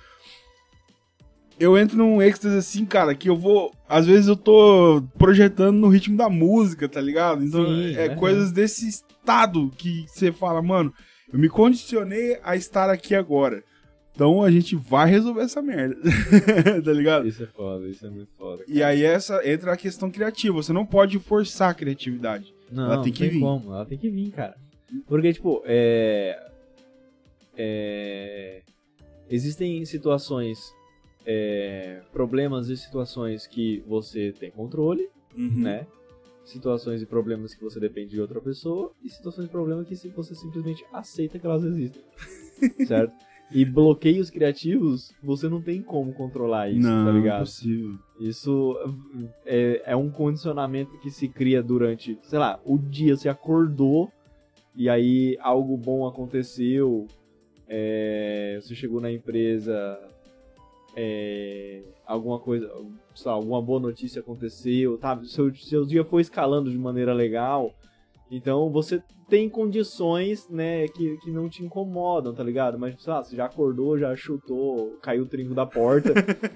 Eu 1.61 1.77
entro 1.77 1.99
num 1.99 2.23
êxtase 2.23 2.57
assim, 2.57 2.87
cara, 2.87 3.15
que 3.15 3.29
eu 3.29 3.37
vou. 3.37 3.73
Às 3.87 4.07
vezes 4.07 4.27
eu 4.27 4.37
tô 4.37 5.03
projetando 5.19 5.77
no 5.77 5.89
ritmo 5.89 6.17
da 6.17 6.31
música, 6.31 6.89
tá 6.89 7.01
ligado? 7.01 7.45
Então 7.45 7.67
Sim, 7.67 7.95
é 7.95 8.07
aham. 8.07 8.17
coisas 8.17 8.51
desse 8.51 8.89
estado 8.89 9.71
que 9.77 10.07
você 10.09 10.33
fala, 10.33 10.63
mano, 10.63 10.93
eu 11.31 11.39
me 11.39 11.51
condicionei 11.51 12.39
a 12.43 12.57
estar 12.57 12.89
aqui 12.89 13.15
agora. 13.15 13.63
Então 14.15 14.43
a 14.43 14.51
gente 14.51 14.77
vai 14.77 15.09
resolver 15.09 15.43
essa 15.43 15.63
merda. 15.63 15.97
tá 16.85 16.93
ligado? 16.93 17.27
Isso 17.27 17.43
é 17.43 17.47
foda, 17.47 17.89
isso 17.89 18.07
é 18.07 18.11
muito 18.11 18.31
foda. 18.37 18.63
E 18.69 18.83
aí 18.83 19.03
essa 19.03 19.47
entra 19.49 19.73
a 19.73 19.77
questão 19.77 20.11
criativa. 20.11 20.55
Você 20.55 20.73
não 20.73 20.85
pode 20.85 21.19
forçar 21.19 21.71
a 21.71 21.75
criatividade. 21.75 22.55
Não, 22.71 22.93
Ela 22.93 23.03
tem 23.03 23.13
que 23.13 23.29
vir. 23.29 23.41
como, 23.41 23.73
ela 23.73 23.87
tem 23.87 23.99
que 23.99 24.11
vir, 24.11 24.31
cara. 24.31 24.57
Porque, 25.07 25.33
tipo, 25.33 25.63
é. 25.65 26.39
é 27.57 28.63
existem 29.31 29.85
situações. 29.85 30.59
é, 31.25 32.01
problemas 32.13 32.69
e 32.69 32.77
situações 32.77 33.47
que 33.47 33.83
você 33.87 34.33
tem 34.33 34.51
controle, 34.51 35.09
né? 35.37 35.87
Situações 36.45 37.01
e 37.01 37.07
problemas 37.07 37.55
que 37.55 37.63
você 37.63 37.79
depende 37.79 38.11
de 38.11 38.21
outra 38.21 38.41
pessoa, 38.41 38.93
e 39.03 39.09
situações 39.09 39.47
e 39.47 39.49
problemas 39.49 39.87
que 39.87 40.09
você 40.09 40.35
simplesmente 40.35 40.85
aceita 40.93 41.39
que 41.39 41.47
elas 41.47 41.63
existem. 41.63 42.03
certo? 42.87 43.15
E 43.55 43.65
bloqueios 43.65 44.31
criativos, 44.31 45.13
você 45.23 45.49
não 45.49 45.61
tem 45.61 45.83
como 45.83 46.13
controlar 46.13 46.71
isso, 46.71 46.89
não, 46.89 47.05
tá 47.05 47.13
ligado? 47.13 47.37
impossível. 47.37 47.99
Isso 48.19 48.77
é, 49.45 49.83
é 49.87 49.97
um 49.97 50.11
condicionamento 50.11 50.99
que 51.01 51.11
se 51.11 51.29
cria 51.29 51.63
durante, 51.63 52.19
sei 52.23 52.39
lá, 52.39 52.61
o 52.65 52.79
dia 52.79 53.17
você 53.17 53.29
acordou 53.29 54.11
e 54.75 54.89
aí 54.89 55.37
algo 55.41 55.77
bom 55.77 56.07
aconteceu, 56.07 57.07
é, 57.69 58.59
você 58.61 58.75
chegou 58.75 59.01
na 59.01 59.13
empresa, 59.13 59.99
é, 60.97 61.83
alguma 62.07 62.39
coisa, 62.39 62.71
lá, 63.25 63.33
alguma 63.33 63.61
boa 63.61 63.81
notícia 63.81 64.21
aconteceu, 64.21 64.99
tá? 64.99 65.21
Seu, 65.25 65.55
seu 65.55 65.85
dia 65.85 66.05
foi 66.05 66.23
escalando 66.23 66.71
de 66.71 66.79
maneira 66.79 67.13
legal 67.13 67.75
Então 68.33 68.71
você 68.71 69.03
tem 69.29 69.49
condições, 69.49 70.49
né, 70.49 70.89
que, 70.89 71.19
que 71.19 71.31
não 71.31 71.49
te 71.49 71.63
incomodam, 71.63 72.35
tá 72.35 72.43
ligado? 72.43 72.79
Mas, 72.79 73.01
sei 73.03 73.13
lá, 73.13 73.23
você 73.23 73.37
já 73.37 73.45
acordou, 73.45 73.99
já 73.99 74.17
chutou, 74.17 74.99
caiu 75.03 75.25
o 75.25 75.27
trinco 75.27 75.55
da 75.55 75.67
porta. 75.67 76.13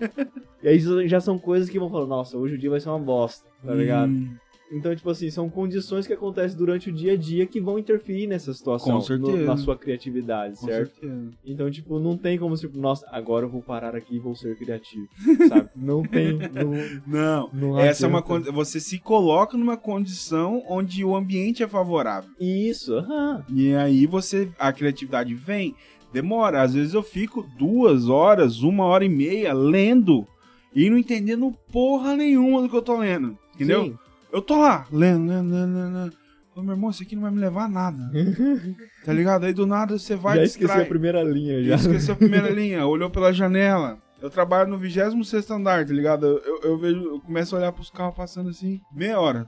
e 0.62 0.68
aí 0.68 0.78
já 1.06 1.20
são 1.20 1.38
coisas 1.38 1.68
que 1.68 1.78
vão 1.78 1.90
falar, 1.90 2.06
nossa, 2.06 2.36
hoje 2.36 2.54
o 2.54 2.58
dia 2.58 2.70
vai 2.70 2.80
ser 2.80 2.88
uma 2.88 2.98
bosta, 2.98 3.46
tá 3.64 3.74
ligado? 3.74 4.10
Hum, 4.10 4.36
Então, 4.72 4.94
tipo 4.96 5.08
assim, 5.08 5.30
são 5.30 5.48
condições 5.48 6.06
que 6.06 6.12
acontecem 6.12 6.58
durante 6.58 6.90
o 6.90 6.92
dia 6.92 7.12
a 7.12 7.16
dia 7.16 7.46
que 7.46 7.60
vão 7.60 7.78
interferir 7.78 8.26
nessa 8.26 8.52
situação. 8.52 8.94
Com 8.94 9.00
certeza. 9.00 9.38
no- 9.38 9.44
na 9.46 9.56
sua 9.56 9.76
criatividade, 9.76 10.56
com 10.58 10.66
certo? 10.66 10.92
certeza. 11.00 11.30
Então, 11.44 11.70
tipo, 11.70 11.98
não 12.00 12.16
tem 12.16 12.36
como, 12.36 12.56
tipo, 12.56 12.76
nossa, 12.76 13.06
agora 13.12 13.46
eu 13.46 13.48
vou 13.48 13.62
parar 13.62 13.94
aqui 13.94 14.16
e 14.16 14.18
vou 14.18 14.34
ser 14.34 14.56
criativo, 14.56 15.06
sabe? 15.48 15.70
Não 15.76 16.02
tem, 16.02 16.36
não, 16.52 16.72
Não, 17.06 17.50
não 17.52 17.80
essa 17.80 18.06
é 18.06 18.08
uma 18.08 18.20
você 18.52 18.80
se 18.80 18.98
coloca 18.98 19.56
numa 19.56 19.76
condição 19.76 20.62
onde 20.68 21.04
o 21.04 21.14
ambiente 21.14 21.62
é 21.62 21.68
favorável. 21.68 22.30
Isso, 22.40 22.92
aham. 22.94 23.44
E 23.48 23.72
aí 23.74 24.04
você 24.06 24.48
a 24.58 24.72
criatividade 24.72 25.32
vem, 25.34 25.76
demora. 26.12 26.62
Às 26.62 26.74
vezes 26.74 26.92
eu 26.92 27.02
fico 27.04 27.46
duas 27.56 28.08
horas, 28.08 28.62
uma 28.62 28.84
hora 28.84 29.04
e 29.04 29.08
meia 29.08 29.52
lendo 29.52 30.26
e 30.74 30.90
não 30.90 30.98
entendendo 30.98 31.54
porra 31.72 32.16
nenhuma 32.16 32.62
do 32.62 32.68
que 32.68 32.76
eu 32.76 32.82
tô 32.82 32.96
lendo. 32.98 33.38
Entendeu? 33.54 33.84
Sim. 33.84 33.98
Eu 34.32 34.42
tô 34.42 34.58
lá, 34.58 34.86
lendo, 34.90 35.28
lendo, 35.28 35.50
lendo, 35.52 35.76
lendo. 35.76 36.16
meu 36.56 36.74
irmão, 36.74 36.90
isso 36.90 37.02
aqui 37.02 37.14
não 37.14 37.22
vai 37.22 37.30
me 37.30 37.38
levar 37.38 37.64
a 37.64 37.68
nada. 37.68 38.10
tá 39.04 39.12
ligado? 39.12 39.44
Aí 39.44 39.52
do 39.52 39.66
nada 39.66 39.98
você 39.98 40.16
vai 40.16 40.36
já 40.36 40.42
distrai. 40.42 40.82
a 40.82 40.86
primeira 40.86 41.22
linha, 41.22 41.62
já. 41.62 41.76
Esqueceu 41.76 42.14
a 42.14 42.18
primeira 42.18 42.50
linha, 42.50 42.86
olhou 42.86 43.10
pela 43.10 43.32
janela. 43.32 43.98
Eu 44.20 44.30
trabalho 44.30 44.70
no 44.70 44.78
26 44.78 45.50
andar, 45.50 45.86
tá 45.86 45.92
ligado? 45.92 46.26
Eu, 46.26 46.60
eu, 46.62 46.78
vejo, 46.78 47.00
eu 47.04 47.20
começo 47.20 47.54
a 47.54 47.58
olhar 47.58 47.72
pros 47.72 47.90
carros 47.90 48.16
passando 48.16 48.48
assim, 48.48 48.80
meia 48.92 49.20
hora. 49.20 49.46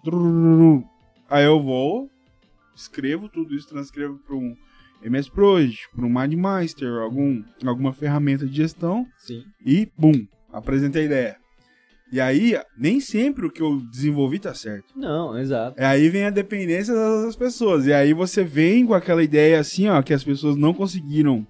Aí 1.31 1.45
eu 1.45 1.63
vou, 1.63 2.11
escrevo 2.77 3.29
tudo 3.29 3.55
isso, 3.55 3.69
transcrevo 3.69 4.19
para 4.19 4.37
um 4.37 4.55
MS 5.03 5.31
Project, 5.31 5.89
para 5.95 6.05
um 6.05 6.09
MindMaster, 6.09 6.89
algum, 6.99 7.43
alguma 7.65 7.93
ferramenta 7.93 8.47
de 8.47 8.57
gestão 8.57 9.07
Sim. 9.17 9.45
e, 9.65 9.91
bum, 9.97 10.27
apresentei 10.53 11.03
a 11.03 11.07
ideia. 11.07 11.37
E 12.11 12.21
aí, 12.21 12.59
nem 12.77 13.01
sempre 13.01 13.47
o 13.47 13.51
que 13.51 13.61
eu 13.61 13.81
desenvolvi 13.91 14.39
tá 14.39 14.55
certo. 14.55 14.87
Não, 14.97 15.39
exato. 15.39 15.79
É 15.79 15.85
Aí 15.85 16.09
vem 16.09 16.25
a 16.25 16.31
dependência 16.31 16.95
das 16.95 17.17
outras 17.17 17.37
pessoas. 17.37 17.87
E 17.87 17.93
aí 17.93 18.15
você 18.15 18.43
vem 18.43 18.87
com 18.87 18.95
aquela 18.95 19.23
ideia 19.23 19.61
assim, 19.61 19.89
ó, 19.89 20.01
que 20.01 20.15
as 20.15 20.25
pessoas 20.25 20.57
não 20.57 20.73
conseguiram 20.73 21.47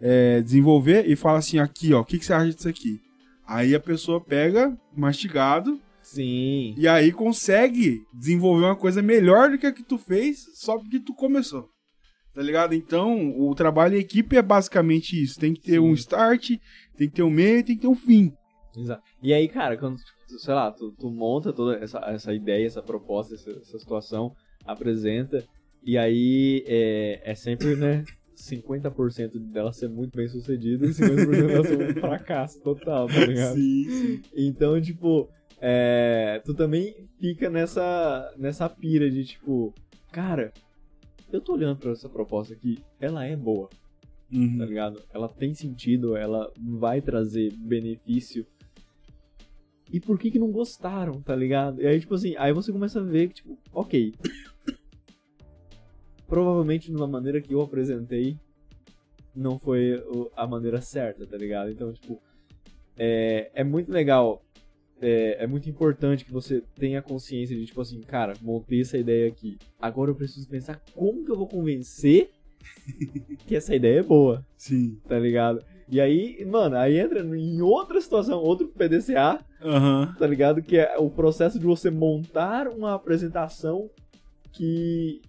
é, 0.00 0.42
desenvolver 0.42 1.08
e 1.08 1.16
fala 1.16 1.38
assim, 1.38 1.58
aqui, 1.58 1.94
ó, 1.94 2.00
o 2.00 2.04
que, 2.04 2.18
que 2.18 2.26
você 2.26 2.32
acha 2.34 2.50
disso 2.50 2.68
aqui? 2.68 3.00
Aí 3.46 3.74
a 3.74 3.80
pessoa 3.80 4.20
pega, 4.20 4.76
mastigado, 4.94 5.80
Sim. 6.02 6.74
e 6.76 6.86
aí 6.86 7.10
consegue 7.12 8.02
desenvolver 8.12 8.64
uma 8.64 8.76
coisa 8.76 9.00
melhor 9.00 9.50
do 9.50 9.58
que 9.58 9.66
a 9.66 9.72
que 9.72 9.82
tu 9.82 9.96
fez 9.96 10.46
só 10.54 10.78
porque 10.78 11.00
tu 11.00 11.14
começou. 11.14 11.68
Tá 12.34 12.42
ligado? 12.42 12.74
Então, 12.74 13.38
o 13.38 13.54
trabalho 13.54 13.96
em 13.96 14.00
equipe 14.00 14.36
é 14.36 14.42
basicamente 14.42 15.22
isso. 15.22 15.38
Tem 15.38 15.52
que 15.52 15.60
ter 15.60 15.72
Sim. 15.72 15.78
um 15.80 15.92
start, 15.92 16.52
tem 16.96 17.08
que 17.08 17.14
ter 17.14 17.22
um 17.22 17.30
meio 17.30 17.58
e 17.58 17.62
tem 17.62 17.76
que 17.76 17.82
ter 17.82 17.88
um 17.88 17.94
fim. 17.94 18.32
Exato. 18.76 19.02
E 19.22 19.32
aí, 19.32 19.48
cara, 19.48 19.76
quando, 19.76 19.96
sei 20.26 20.54
lá, 20.54 20.70
tu, 20.70 20.92
tu 20.98 21.10
monta 21.10 21.52
toda 21.52 21.76
essa, 21.82 21.98
essa 22.06 22.32
ideia, 22.32 22.66
essa 22.66 22.82
proposta, 22.82 23.34
essa, 23.34 23.50
essa 23.50 23.78
situação, 23.78 24.34
apresenta, 24.64 25.44
e 25.84 25.98
aí 25.98 26.64
é, 26.66 27.20
é 27.30 27.34
sempre, 27.34 27.76
né, 27.76 28.04
50% 28.34 29.38
dela 29.52 29.72
ser 29.72 29.88
muito 29.88 30.16
bem 30.16 30.26
sucedida 30.28 30.86
e 30.86 30.92
50% 30.94 31.48
dela 31.48 31.64
ser 31.64 31.76
um 31.76 32.00
fracasso 32.00 32.62
total, 32.62 33.08
tá 33.08 33.20
ligado? 33.20 33.54
Sim, 33.56 33.90
sim. 33.90 34.22
Então, 34.34 34.80
tipo, 34.80 35.28
é, 35.60 36.40
tu 36.44 36.54
também 36.54 36.94
fica 37.20 37.50
nessa, 37.50 38.32
nessa 38.38 38.68
pira 38.68 39.10
de, 39.10 39.24
tipo, 39.24 39.74
cara, 40.10 40.52
eu 41.32 41.40
tô 41.40 41.54
olhando 41.54 41.78
pra 41.78 41.92
essa 41.92 42.08
proposta 42.08 42.54
aqui, 42.54 42.78
ela 43.00 43.24
é 43.24 43.36
boa, 43.36 43.68
tá 43.68 43.78
Uhum. 44.36 44.64
ligado? 44.64 45.02
Ela 45.12 45.28
tem 45.28 45.54
sentido, 45.54 46.16
ela 46.16 46.50
vai 46.58 47.00
trazer 47.02 47.52
benefício. 47.56 48.46
E 49.92 50.00
por 50.00 50.18
que 50.18 50.30
que 50.30 50.38
não 50.38 50.50
gostaram, 50.50 51.20
tá 51.20 51.36
ligado? 51.36 51.82
E 51.82 51.86
aí, 51.86 52.00
tipo 52.00 52.14
assim, 52.14 52.34
aí 52.38 52.52
você 52.52 52.72
começa 52.72 52.98
a 52.98 53.02
ver 53.02 53.28
que, 53.28 53.34
tipo, 53.34 53.58
ok. 53.74 54.14
Provavelmente 56.26 56.90
de 56.90 56.96
uma 56.96 57.06
maneira 57.06 57.42
que 57.42 57.52
eu 57.52 57.60
apresentei 57.60 58.38
não 59.36 59.58
foi 59.58 60.02
a 60.34 60.46
maneira 60.46 60.80
certa, 60.80 61.26
tá 61.26 61.36
ligado? 61.36 61.70
Então, 61.70 61.92
tipo, 61.92 62.20
é, 62.96 63.50
é 63.54 63.62
muito 63.62 63.92
legal, 63.92 64.42
é, 65.00 65.44
é 65.44 65.46
muito 65.46 65.68
importante 65.68 66.24
que 66.24 66.32
você 66.32 66.62
tenha 66.76 67.02
consciência 67.02 67.54
de, 67.54 67.66
tipo 67.66 67.80
assim, 67.80 68.00
cara, 68.00 68.34
montei 68.40 68.80
essa 68.80 68.96
ideia 68.96 69.28
aqui. 69.28 69.58
Agora 69.80 70.10
eu 70.10 70.14
preciso 70.14 70.48
pensar 70.48 70.80
como 70.94 71.24
que 71.24 71.30
eu 71.30 71.36
vou 71.36 71.46
convencer 71.46 72.30
que 73.46 73.56
essa 73.56 73.74
ideia 73.74 74.00
é 74.00 74.02
boa 74.02 74.46
Sim. 74.56 74.98
tá 75.06 75.18
ligado? 75.18 75.62
E 75.88 76.00
aí, 76.00 76.42
mano, 76.46 76.76
aí 76.76 76.98
entra 76.98 77.20
em 77.20 77.60
outra 77.60 78.00
situação, 78.00 78.40
outro 78.40 78.68
PDCA, 78.68 79.44
Aham. 79.64 80.14
tá 80.18 80.26
ligado? 80.26 80.62
Que 80.62 80.78
é 80.78 80.98
o 80.98 81.08
processo 81.10 81.58
de 81.58 81.64
você 81.66 81.90
montar 81.90 82.68
uma 82.68 82.94
apresentação 82.94 83.88
que 84.52 85.20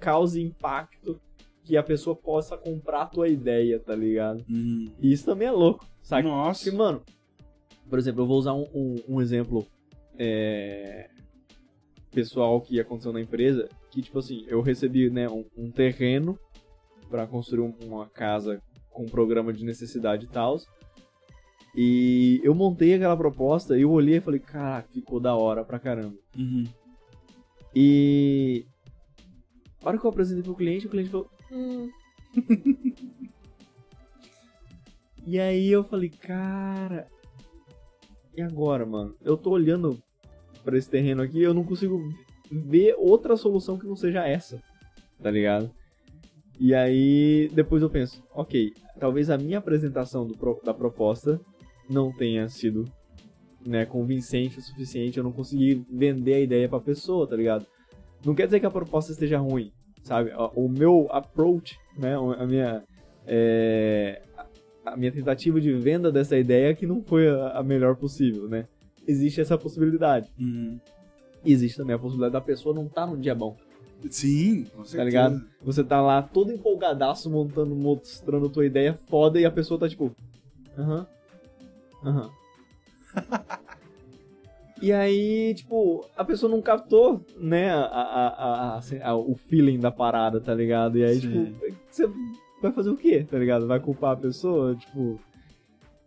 cause 0.00 0.40
impacto, 0.40 1.20
que 1.64 1.76
a 1.76 1.82
pessoa 1.82 2.14
possa 2.16 2.56
comprar 2.56 3.02
a 3.02 3.06
tua 3.06 3.28
ideia, 3.28 3.78
tá 3.78 3.94
ligado? 3.94 4.44
Uhum. 4.48 4.92
E 5.00 5.12
isso 5.12 5.24
também 5.24 5.48
é 5.48 5.52
louco, 5.52 5.86
sabe? 6.02 6.26
Nossa. 6.28 6.64
Porque, 6.64 6.76
mano, 6.76 7.02
por 7.88 7.98
exemplo, 7.98 8.22
eu 8.22 8.26
vou 8.26 8.38
usar 8.38 8.52
um, 8.54 8.66
um, 8.74 8.96
um 9.08 9.20
exemplo 9.20 9.66
é, 10.18 11.08
pessoal 12.10 12.60
que 12.60 12.78
aconteceu 12.80 13.12
na 13.12 13.20
empresa, 13.20 13.68
que, 13.90 14.02
tipo 14.02 14.18
assim, 14.18 14.44
eu 14.48 14.60
recebi, 14.60 15.08
né, 15.10 15.28
um, 15.28 15.44
um 15.56 15.70
terreno 15.70 16.38
pra 17.08 17.26
construir 17.26 17.60
um- 17.62 17.74
uma 17.86 18.06
casa 18.08 18.60
com 18.90 19.04
um 19.04 19.08
programa 19.08 19.52
de 19.52 19.64
necessidade 19.64 20.26
e 20.26 20.28
tal. 20.28 20.58
E 21.74 22.40
eu 22.44 22.54
montei 22.54 22.94
aquela 22.94 23.16
proposta 23.16 23.78
e 23.78 23.82
eu 23.82 23.90
olhei 23.90 24.16
e 24.18 24.20
falei, 24.20 24.40
caraca, 24.40 24.88
ficou 24.92 25.18
da 25.18 25.34
hora 25.34 25.64
pra 25.64 25.78
caramba. 25.78 26.16
Uhum. 26.36 26.64
E 27.74 28.66
a 29.82 29.88
hora 29.88 29.98
que 29.98 30.04
eu 30.04 30.10
apresentei 30.10 30.42
pro 30.42 30.54
cliente, 30.54 30.86
o 30.86 30.90
cliente 30.90 31.10
falou. 31.10 31.30
Hum. 31.50 31.90
e 35.26 35.40
aí 35.40 35.68
eu 35.68 35.82
falei, 35.84 36.10
cara. 36.10 37.06
E 38.36 38.42
agora, 38.42 38.84
mano? 38.84 39.14
Eu 39.22 39.36
tô 39.36 39.50
olhando 39.50 40.02
pra 40.62 40.76
esse 40.76 40.88
terreno 40.88 41.22
aqui 41.22 41.42
eu 41.42 41.52
não 41.52 41.64
consigo 41.64 42.00
ver 42.50 42.94
outra 42.98 43.36
solução 43.36 43.78
que 43.78 43.86
não 43.86 43.96
seja 43.96 44.26
essa. 44.26 44.62
Tá 45.22 45.30
ligado? 45.30 45.70
E 46.60 46.74
aí 46.74 47.50
depois 47.52 47.82
eu 47.82 47.90
penso, 47.90 48.22
ok, 48.32 48.72
talvez 49.00 49.30
a 49.30 49.38
minha 49.38 49.58
apresentação 49.58 50.26
do 50.26 50.36
da 50.62 50.74
proposta 50.74 51.40
não 51.92 52.12
tenha 52.12 52.48
sido 52.48 52.84
né, 53.64 53.84
convincente 53.86 54.58
o 54.58 54.62
suficiente, 54.62 55.18
eu 55.18 55.24
não 55.24 55.32
consegui 55.32 55.84
vender 55.90 56.34
a 56.34 56.40
ideia 56.40 56.68
pra 56.68 56.80
pessoa, 56.80 57.26
tá 57.26 57.36
ligado? 57.36 57.66
Não 58.24 58.34
quer 58.34 58.46
dizer 58.46 58.60
que 58.60 58.66
a 58.66 58.70
proposta 58.70 59.12
esteja 59.12 59.38
ruim, 59.38 59.72
sabe? 60.02 60.32
O 60.54 60.68
meu 60.68 61.08
approach, 61.10 61.78
né, 61.96 62.14
a 62.16 62.46
minha 62.46 62.82
é, 63.26 64.22
a 64.84 64.96
minha 64.96 65.12
tentativa 65.12 65.60
de 65.60 65.72
venda 65.72 66.10
dessa 66.10 66.36
ideia 66.36 66.74
que 66.74 66.86
não 66.86 67.02
foi 67.02 67.28
a 67.28 67.58
a 67.58 67.62
melhor 67.62 67.94
possível, 67.96 68.48
né? 68.48 68.66
Existe 69.06 69.40
essa 69.40 69.58
possibilidade. 69.58 70.28
Uhum. 70.38 70.78
Existe 71.44 71.76
também 71.76 71.94
a 71.94 71.98
possibilidade 71.98 72.32
da 72.32 72.40
pessoa 72.40 72.74
não 72.74 72.86
estar 72.86 73.06
num 73.06 73.18
dia 73.18 73.34
bom, 73.34 73.56
Sim, 74.10 74.64
com 74.64 74.84
certeza. 74.84 74.96
tá 74.96 75.04
ligado? 75.04 75.44
Você 75.62 75.82
tá 75.84 76.00
lá 76.00 76.22
todo 76.22 76.52
empolgadaço 76.52 77.28
montando, 77.30 77.74
mostrando 77.74 78.48
tua 78.48 78.66
ideia 78.66 78.98
foda 79.08 79.40
e 79.40 79.44
a 79.44 79.50
pessoa 79.50 79.78
tá 79.78 79.88
tipo, 79.88 80.14
aham, 80.78 81.06
aham. 82.04 82.30
E 84.80 84.90
aí, 84.92 85.54
tipo, 85.54 86.04
a 86.16 86.24
pessoa 86.24 86.50
não 86.50 86.60
captou, 86.60 87.24
né, 87.38 87.70
a, 87.70 87.82
a, 87.84 88.28
a- 88.28 88.76
assim, 88.78 88.98
a- 89.00 89.14
o 89.14 89.36
feeling 89.36 89.78
da 89.78 89.92
parada, 89.92 90.40
tá 90.40 90.52
ligado? 90.52 90.98
E 90.98 91.04
aí, 91.04 91.20
Sim. 91.20 91.54
tipo, 91.54 91.72
você 91.88 92.10
vai 92.60 92.72
fazer 92.72 92.90
o 92.90 92.96
quê, 92.96 93.22
tá 93.22 93.38
ligado? 93.38 93.66
Vai 93.68 93.78
culpar 93.78 94.12
a 94.14 94.20
pessoa, 94.20 94.74
tipo, 94.74 95.20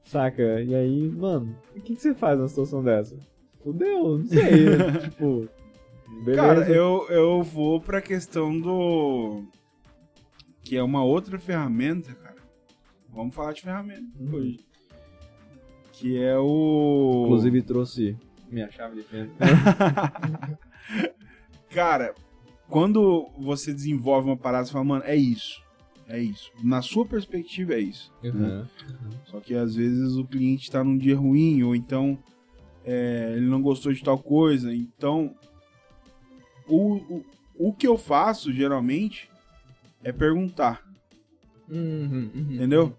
saca? 0.04 0.62
E 0.62 0.76
aí, 0.76 1.08
mano, 1.10 1.56
o 1.74 1.80
que, 1.82 1.96
que 1.96 2.02
você 2.02 2.14
faz 2.14 2.38
numa 2.38 2.50
situação 2.50 2.84
dessa? 2.84 3.16
Fudeu, 3.64 4.18
não 4.18 4.26
sei, 4.26 4.66
tipo, 5.10 5.48
beleza. 6.26 6.36
Cara, 6.36 6.70
eu, 6.70 7.08
eu 7.10 7.44
vou 7.44 7.80
pra 7.80 8.02
questão 8.02 8.60
do. 8.60 9.42
Que 10.66 10.76
é 10.76 10.84
uma 10.84 11.04
outra 11.04 11.40
ferramenta, 11.40 12.14
cara. 12.16 12.36
Vamos 13.10 13.34
falar 13.34 13.54
de 13.54 13.62
ferramenta 13.62 14.06
Uhum. 14.20 14.34
hoje. 14.36 14.60
Que 16.00 16.18
é 16.22 16.38
o. 16.38 17.24
Inclusive 17.26 17.62
trouxe 17.62 18.18
minha 18.52 18.70
chave 18.72 18.98
de 18.98 19.04
fenda. 19.04 19.32
Cara, 21.70 22.14
quando 22.70 23.30
você 23.38 23.74
desenvolve 23.74 24.28
uma 24.30 24.38
parada, 24.38 24.66
você 24.66 24.72
fala, 24.72 24.86
mano, 24.86 25.04
é 25.06 25.16
isso. 25.16 25.64
É 26.08 26.20
isso. 26.20 26.52
Na 26.64 26.82
sua 26.82 27.06
perspectiva, 27.06 27.74
é 27.74 27.80
isso. 27.80 28.12
Uhum. 28.24 28.66
Só 29.26 29.40
que 29.40 29.56
às 29.56 29.76
vezes 29.76 30.14
o 30.16 30.26
cliente 30.26 30.70
tá 30.70 30.84
num 30.84 30.98
dia 30.98 31.18
ruim, 31.18 31.64
ou 31.64 31.76
então 31.76 32.18
é, 32.84 33.34
ele 33.36 33.48
não 33.48 33.62
gostou 33.62 33.92
de 33.92 34.04
tal 34.04 34.18
coisa. 34.20 34.74
Então, 34.74 35.34
o, 36.68 36.96
o- 36.96 37.26
o 37.58 37.74
que 37.74 37.88
eu 37.88 37.98
faço, 37.98 38.54
geralmente, 38.54 39.30
é 40.04 40.12
perguntar, 40.12 40.84
Uhum, 41.68 42.30
uhum. 42.36 42.54
entendeu? 42.54 42.96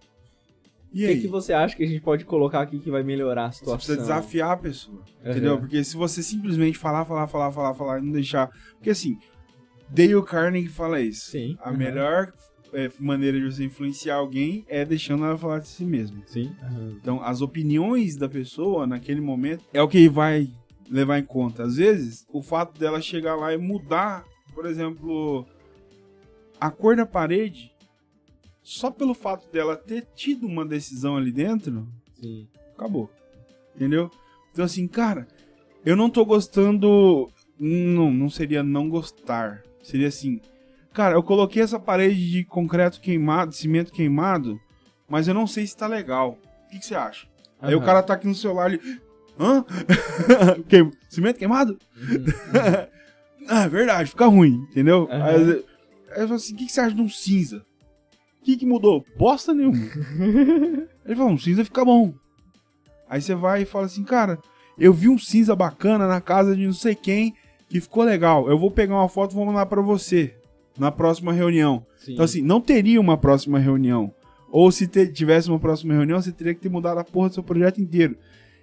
E 0.97 1.05
O 1.05 1.09
que, 1.09 1.21
que 1.23 1.29
você 1.29 1.53
acha 1.53 1.77
que 1.77 1.83
a 1.85 1.87
gente 1.87 2.01
pode 2.01 2.25
colocar 2.25 2.63
aqui 2.63 2.79
que 2.79 2.91
vai 2.91 3.03
melhorar 3.03 3.47
a 3.47 3.53
Você 3.53 3.59
situação? 3.59 3.77
precisa 3.77 3.99
desafiar 3.99 4.53
a 4.53 4.57
pessoa, 4.57 5.03
Uhum. 5.25 5.31
entendeu? 5.31 5.59
Porque 5.59 5.85
se 5.85 5.97
você 5.97 6.23
simplesmente 6.23 6.79
falar, 6.79 7.05
falar, 7.05 7.27
falar, 7.27 7.53
falar, 7.53 7.75
falar, 7.75 7.99
e 7.99 8.03
não 8.03 8.13
deixar... 8.13 8.51
Porque 8.77 8.91
assim, 8.91 9.19
Dale 9.91 10.23
Carnegie 10.23 10.69
fala 10.69 11.01
isso. 11.01 11.31
Sim. 11.31 11.57
A 11.61 11.71
uhum. 11.71 11.77
melhor 11.77 12.33
é, 12.73 12.91
maneira 12.99 13.39
de 13.39 13.45
você 13.45 13.65
influenciar 13.65 14.17
alguém 14.17 14.65
é 14.69 14.85
deixando 14.85 15.25
ela 15.25 15.37
falar 15.37 15.59
de 15.59 15.69
si 15.69 15.85
mesma. 15.85 16.23
Sim. 16.27 16.51
uhum. 16.63 16.97
Então, 17.01 17.23
as 17.23 17.41
opiniões 17.43 18.17
da 18.17 18.29
pessoa 18.29 18.87
naquele 18.87 19.21
momento 19.21 19.65
é 19.73 19.83
o 19.83 19.89
que 19.89 20.09
vai 20.09 20.49
levar 20.91 21.19
em 21.19 21.25
conta. 21.25 21.65
Às 21.65 21.77
vezes, 21.77 22.27
o 22.33 22.43
fato 22.43 22.79
dela 22.79 23.01
chegar 23.01 23.35
lá 23.35 23.53
e 23.53 23.59
mudar, 23.59 24.25
por 24.55 24.67
exemplo, 24.67 25.47
a 26.61 26.71
cor 26.71 26.97
da 26.97 27.05
parede, 27.07 27.71
só 28.69 28.91
pelo 28.91 29.15
fato 29.15 29.49
dela 29.53 29.77
ter 29.77 30.05
tido 30.17 30.45
uma 30.45 30.67
decisão 30.67 31.17
ali 31.17 31.31
dentro, 31.31 31.87
Sim. 32.21 32.49
acabou. 32.77 33.09
Entendeu? 33.77 34.11
Então, 34.51 34.65
assim, 34.65 34.89
cara, 34.89 35.29
eu 35.85 35.95
não 35.95 36.11
tô 36.11 36.25
gostando. 36.25 37.31
Não, 37.61 38.11
não 38.11 38.29
seria 38.29 38.65
não 38.65 38.89
gostar. 38.89 39.63
Seria 39.85 40.09
assim, 40.09 40.41
cara, 40.93 41.15
eu 41.15 41.23
coloquei 41.23 41.63
essa 41.63 41.79
parede 41.79 42.29
de 42.29 42.45
concreto 42.45 43.01
queimado, 43.01 43.55
cimento 43.55 43.93
queimado, 43.93 44.59
mas 45.09 45.29
eu 45.29 45.35
não 45.35 45.47
sei 45.47 45.65
se 45.65 45.77
tá 45.77 45.87
legal. 45.87 46.37
O 46.67 46.71
que, 46.71 46.81
que 46.81 46.87
você 46.87 46.97
acha? 46.97 47.29
Aí 47.61 47.73
o 47.75 47.81
cara 47.81 48.03
tá 48.03 48.15
aqui 48.15 48.27
no 48.27 48.35
celular 48.35 48.65
ali. 48.65 48.81
Hã? 49.39 49.65
Queim- 50.69 50.91
Cimento 51.09 51.39
queimado? 51.39 51.79
Uhum. 51.97 52.87
Ah, 53.49 53.63
é 53.63 53.69
verdade, 53.69 54.11
fica 54.11 54.27
ruim, 54.27 54.67
entendeu? 54.73 55.09
Eu- 55.09 55.23
aí 55.23 55.63
eu 56.23 56.27
falo 56.27 56.35
assim: 56.35 56.53
o 56.53 56.57
que, 56.57 56.67
que 56.67 56.73
você 56.73 56.81
acha 56.81 56.97
de 56.97 57.01
um 57.01 57.09
cinza? 57.09 57.65
O 58.47 58.49
que, 58.49 58.59
que 58.59 58.67
mudou? 58.67 59.05
Bosta 59.19 59.53
nenhuma. 59.53 59.77
Ele 61.05 61.17
falou: 61.17 61.33
um 61.33 61.39
cinza 61.39 61.65
fica 61.65 61.85
bom. 61.85 62.15
Aí 63.11 63.21
você 63.21 63.35
vai 63.35 63.63
e 63.63 63.67
fala 63.67 63.87
assim: 63.87 64.05
cara, 64.05 64.39
eu 64.79 64.93
vi 64.93 65.09
um 65.09 65.19
cinza 65.19 65.57
bacana 65.57 66.07
na 66.07 66.21
casa 66.21 66.55
de 66.55 66.65
não 66.65 66.73
sei 66.73 66.95
quem 66.95 67.35
que 67.69 67.81
ficou 67.81 68.05
legal. 68.05 68.49
Eu 68.49 68.57
vou 68.57 68.71
pegar 68.71 68.95
uma 68.95 69.09
foto 69.09 69.33
e 69.33 69.35
vou 69.35 69.45
mandar 69.47 69.67
pra 69.67 69.83
você 69.83 70.33
na 70.79 70.93
próxima 70.93 71.33
reunião. 71.33 71.85
Sim. 71.97 72.13
Então, 72.13 72.25
assim, 72.25 72.41
não 72.41 72.61
teria 72.61 73.01
uma 73.01 73.17
próxima 73.19 73.59
reunião. 73.59 74.15
Ou 74.49 74.71
se 74.71 74.87
te- 74.87 75.09
tivesse 75.09 75.49
uma 75.51 75.59
próxima 75.59 75.93
reunião, 75.95 76.23
você 76.23 76.31
teria 76.31 76.55
que 76.55 76.61
ter 76.61 76.69
mudado 76.69 76.99
a 76.99 77.05
porra 77.05 77.29
do 77.31 77.35
seu 77.35 77.43
projeto 77.43 77.81
inteiro. 77.81 78.17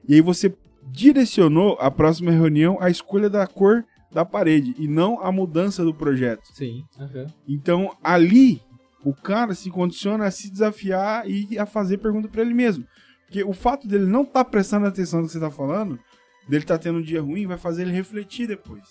E 0.08 0.14
aí 0.14 0.22
você 0.22 0.56
direcionou 0.92 1.76
a 1.82 1.92
próxima 1.92 2.32
reunião 2.32 2.78
à 2.80 2.90
escolha 2.90 3.30
da 3.30 3.46
cor 3.46 3.84
da 4.14 4.24
parede 4.24 4.74
e 4.78 4.88
não 4.88 5.20
a 5.22 5.30
mudança 5.30 5.84
do 5.84 5.94
projeto. 5.94 6.44
Sim. 6.54 6.86
uhum. 6.98 7.26
Então, 7.48 7.92
ali, 8.02 8.62
o 9.04 9.14
cara 9.14 9.54
se 9.54 9.70
condiciona 9.70 10.26
a 10.26 10.32
se 10.32 10.50
desafiar 10.52 11.30
e 11.30 11.58
a 11.58 11.66
fazer 11.66 11.98
pergunta 11.98 12.28
pra 12.28 12.42
ele 12.42 12.54
mesmo. 12.54 12.86
Porque 13.26 13.44
o 13.44 13.54
fato 13.54 13.88
dele 13.88 14.06
não 14.06 14.24
estar 14.24 14.46
prestando 14.46 14.86
atenção 14.86 15.22
no 15.22 15.26
que 15.28 15.34
você 15.34 15.40
tá 15.40 15.50
falando, 15.50 16.00
dele 16.48 16.64
tá 16.66 16.78
tendo 16.78 17.00
um 17.00 17.02
dia 17.02 17.22
ruim, 17.22 17.48
vai 17.48 17.58
fazer 17.58 17.82
ele 17.84 17.92
refletir 17.92 18.48
depois. 18.48 18.84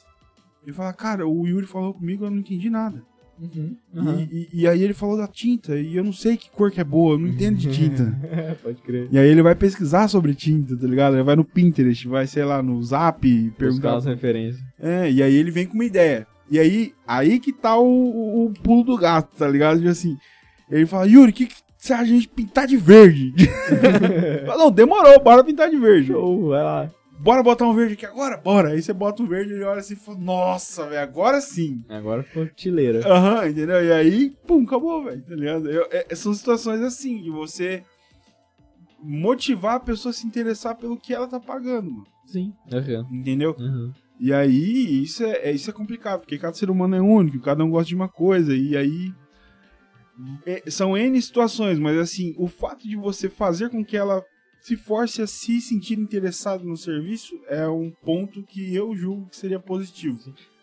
Ele 0.65 0.73
fala, 0.73 0.93
cara, 0.93 1.27
o 1.27 1.47
Yuri 1.47 1.67
falou 1.67 1.93
comigo, 1.95 2.25
eu 2.25 2.31
não 2.31 2.39
entendi 2.39 2.69
nada. 2.71 3.03
Uhum. 3.41 3.77
uhum. 3.95 4.21
E, 4.21 4.49
e- 4.53 4.61
e 4.61 4.69
aí 4.69 4.83
ele 4.83 4.95
falou 4.95 5.17
da 5.17 5.27
tinta, 5.27 5.77
e 5.77 5.97
eu 5.97 6.05
não 6.05 6.13
sei 6.13 6.37
que 6.37 6.49
cor 6.51 6.71
que 6.71 6.81
é 6.81 6.85
boa, 6.85 7.15
eu 7.15 7.19
não 7.19 7.27
entendo 7.27 7.57
de 7.57 7.73
tinta. 7.73 8.05
Pode 8.63 8.81
crer. 8.83 9.09
E 9.11 9.19
aí 9.19 9.27
ele 9.29 9.43
vai 9.43 9.55
pesquisar 9.57 10.07
sobre 10.07 10.35
tinta, 10.35 10.77
tá 10.77 10.87
ligado? 10.87 11.15
Ele 11.17 11.23
vai 11.25 11.35
no 11.35 11.45
Pinterest, 11.45 12.07
vai, 12.07 12.27
sei 12.27 12.45
lá, 12.45 12.63
no 12.63 12.81
Zap, 12.83 13.27
Buscar 13.27 13.57
perguntar. 13.59 13.97
as 13.97 14.05
referências. 14.05 14.63
É, 14.79 15.11
e 15.11 15.23
aí 15.23 15.35
ele 15.35 15.51
vem 15.51 15.67
com 15.67 15.75
uma 15.75 15.85
ideia. 15.85 16.27
E 16.51 16.59
aí, 16.59 16.93
aí 17.07 17.39
que 17.41 17.53
tá 17.53 17.77
o, 17.77 17.85
o- 17.87 18.47
o 18.47 18.53
pulo 18.63 18.83
do 18.85 18.97
gato, 18.97 19.35
tá 19.37 19.49
ligado? 19.49 19.79
Tipo 19.79 19.91
assim, 19.91 20.17
ele 20.71 20.87
fala, 20.87 21.07
Yuri, 21.07 21.31
o 21.31 21.35
que, 21.35 21.47
que 21.47 21.55
de 21.85 21.93
a 21.93 22.05
gente 22.05 22.29
pintar 22.29 22.67
de 22.67 22.77
verde? 22.77 23.33
Fala, 24.47 24.59
não, 24.65 24.71
demorou, 24.71 25.19
bora 25.23 25.43
pintar 25.43 25.69
de 25.71 25.77
verde. 25.77 26.09
Show, 26.09 26.49
vai 26.49 26.63
lá. 26.63 26.91
Bora 27.19 27.43
botar 27.43 27.67
um 27.67 27.75
verde 27.75 27.95
aqui 27.95 28.05
agora? 28.07 28.37
Bora. 28.37 28.71
Aí 28.71 28.83
você 28.83 28.93
bota 28.93 29.23
um 29.23 29.27
verde 29.27 29.53
e 29.53 29.55
ele 29.57 29.65
olha 29.65 29.81
assim 29.81 29.95
e 29.95 29.97
fala, 29.97 30.19
nossa, 30.19 30.87
velho, 30.89 31.01
agora 31.03 31.41
sim. 31.41 31.85
Agora 31.89 32.23
ficou 32.23 32.47
tileira. 32.47 33.01
Aham, 33.07 33.49
entendeu? 33.49 33.85
E 33.85 33.93
aí, 33.93 34.31
pum, 34.47 34.63
acabou, 34.65 35.05
velho, 35.05 35.23
tá 35.23 35.35
ligado? 35.35 35.71
Eu- 35.71 35.87
é- 35.91 36.15
são 36.15 36.33
situações 36.35 36.81
assim, 36.83 37.23
de 37.23 37.31
você 37.31 37.83
motivar 39.03 39.77
a 39.77 39.81
pessoa 39.81 40.11
a 40.11 40.13
se 40.15 40.27
interessar 40.27 40.77
pelo 40.77 40.97
que 40.97 41.15
ela 41.15 41.27
tá 41.27 41.41
pagando, 41.41 41.91
mano. 41.91 42.07
Sim. 42.27 42.53
Uhum. 42.73 43.07
Entendeu? 43.19 43.55
Uhum. 43.59 43.93
E 44.25 44.33
aí, 44.33 45.03
isso 45.03 45.25
é, 45.25 45.49
é- 45.49 45.53
isso 45.53 45.69
é 45.69 45.73
complicado, 45.73 46.21
porque 46.21 46.39
cada 46.39 46.55
ser 46.55 46.71
humano 46.71 46.95
é 46.95 47.01
único, 47.01 47.41
cada 47.41 47.65
um 47.65 47.71
gosta 47.71 47.89
de 47.89 47.97
uma 47.97 48.09
coisa, 48.09 48.55
e 48.55 48.77
aí. 48.77 49.13
é- 50.47 50.71
são 50.71 50.97
N 50.97 51.21
situações, 51.21 51.79
mas 51.79 51.99
assim, 51.99 52.33
o 52.39 52.47
fato 52.47 52.87
de 52.87 52.95
você 52.97 53.29
fazer 53.29 53.71
com 53.71 53.85
que 53.85 53.97
ela 53.97 54.23
se 54.61 54.77
force 54.77 55.21
a 55.21 55.27
se 55.27 55.61
sentir 55.61 55.99
interessado 55.99 56.65
no 56.65 56.77
serviço 56.77 57.35
é 57.49 57.67
um 57.67 57.91
ponto 57.91 58.45
que 58.45 58.73
eu 58.73 58.95
julgo 58.95 59.29
que 59.29 59.37
seria 59.37 59.59
positivo. 59.59 60.19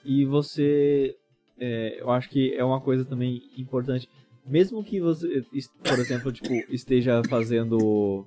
E 0.05 0.23
você, 0.23 1.17
é, 1.59 1.99
eu 1.99 2.09
acho 2.11 2.29
que 2.29 2.53
é 2.53 2.63
uma 2.63 2.79
coisa 2.79 3.03
também 3.03 3.41
importante. 3.57 4.07
Mesmo 4.45 4.83
que 4.83 5.01
você, 5.01 5.43
por 5.83 5.99
exemplo, 5.99 6.31
tipo, 6.31 6.53
esteja 6.69 7.21
fazendo 7.27 8.25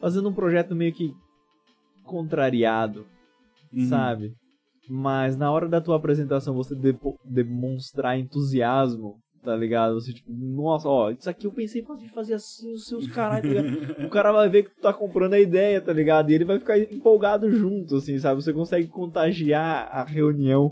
fazendo 0.00 0.28
um 0.30 0.32
projeto 0.32 0.74
meio 0.74 0.92
que 0.94 1.12
contrariado, 2.04 3.06
Uhum. 3.72 3.86
sabe? 3.86 4.32
Mas 4.88 5.36
na 5.36 5.50
hora 5.50 5.68
da 5.68 5.80
tua 5.80 5.96
apresentação 5.96 6.54
você 6.54 6.74
demonstrar 7.24 8.18
entusiasmo, 8.18 9.16
tá 9.42 9.56
ligado? 9.56 9.94
Você 9.94 10.12
tipo, 10.12 10.30
nossa, 10.32 10.88
ó, 10.88 11.10
isso 11.10 11.28
aqui 11.28 11.46
eu 11.46 11.52
pensei 11.52 11.82
em 11.82 12.08
fazer 12.08 12.34
assim, 12.34 12.72
os 12.72 12.86
seus 12.86 13.06
caralho, 13.06 13.42
tá 13.42 13.48
ligado? 13.48 13.72
O 14.06 14.08
cara 14.08 14.32
vai 14.32 14.48
ver 14.48 14.64
que 14.64 14.70
tu 14.70 14.80
tá 14.80 14.92
comprando 14.92 15.34
a 15.34 15.40
ideia, 15.40 15.80
tá 15.80 15.92
ligado? 15.92 16.30
E 16.30 16.34
ele 16.34 16.44
vai 16.44 16.58
ficar 16.58 16.78
empolgado 16.78 17.50
junto, 17.50 17.96
assim, 17.96 18.18
sabe? 18.18 18.42
Você 18.42 18.52
consegue 18.52 18.88
contagiar 18.88 19.88
a 19.90 20.04
reunião, 20.04 20.70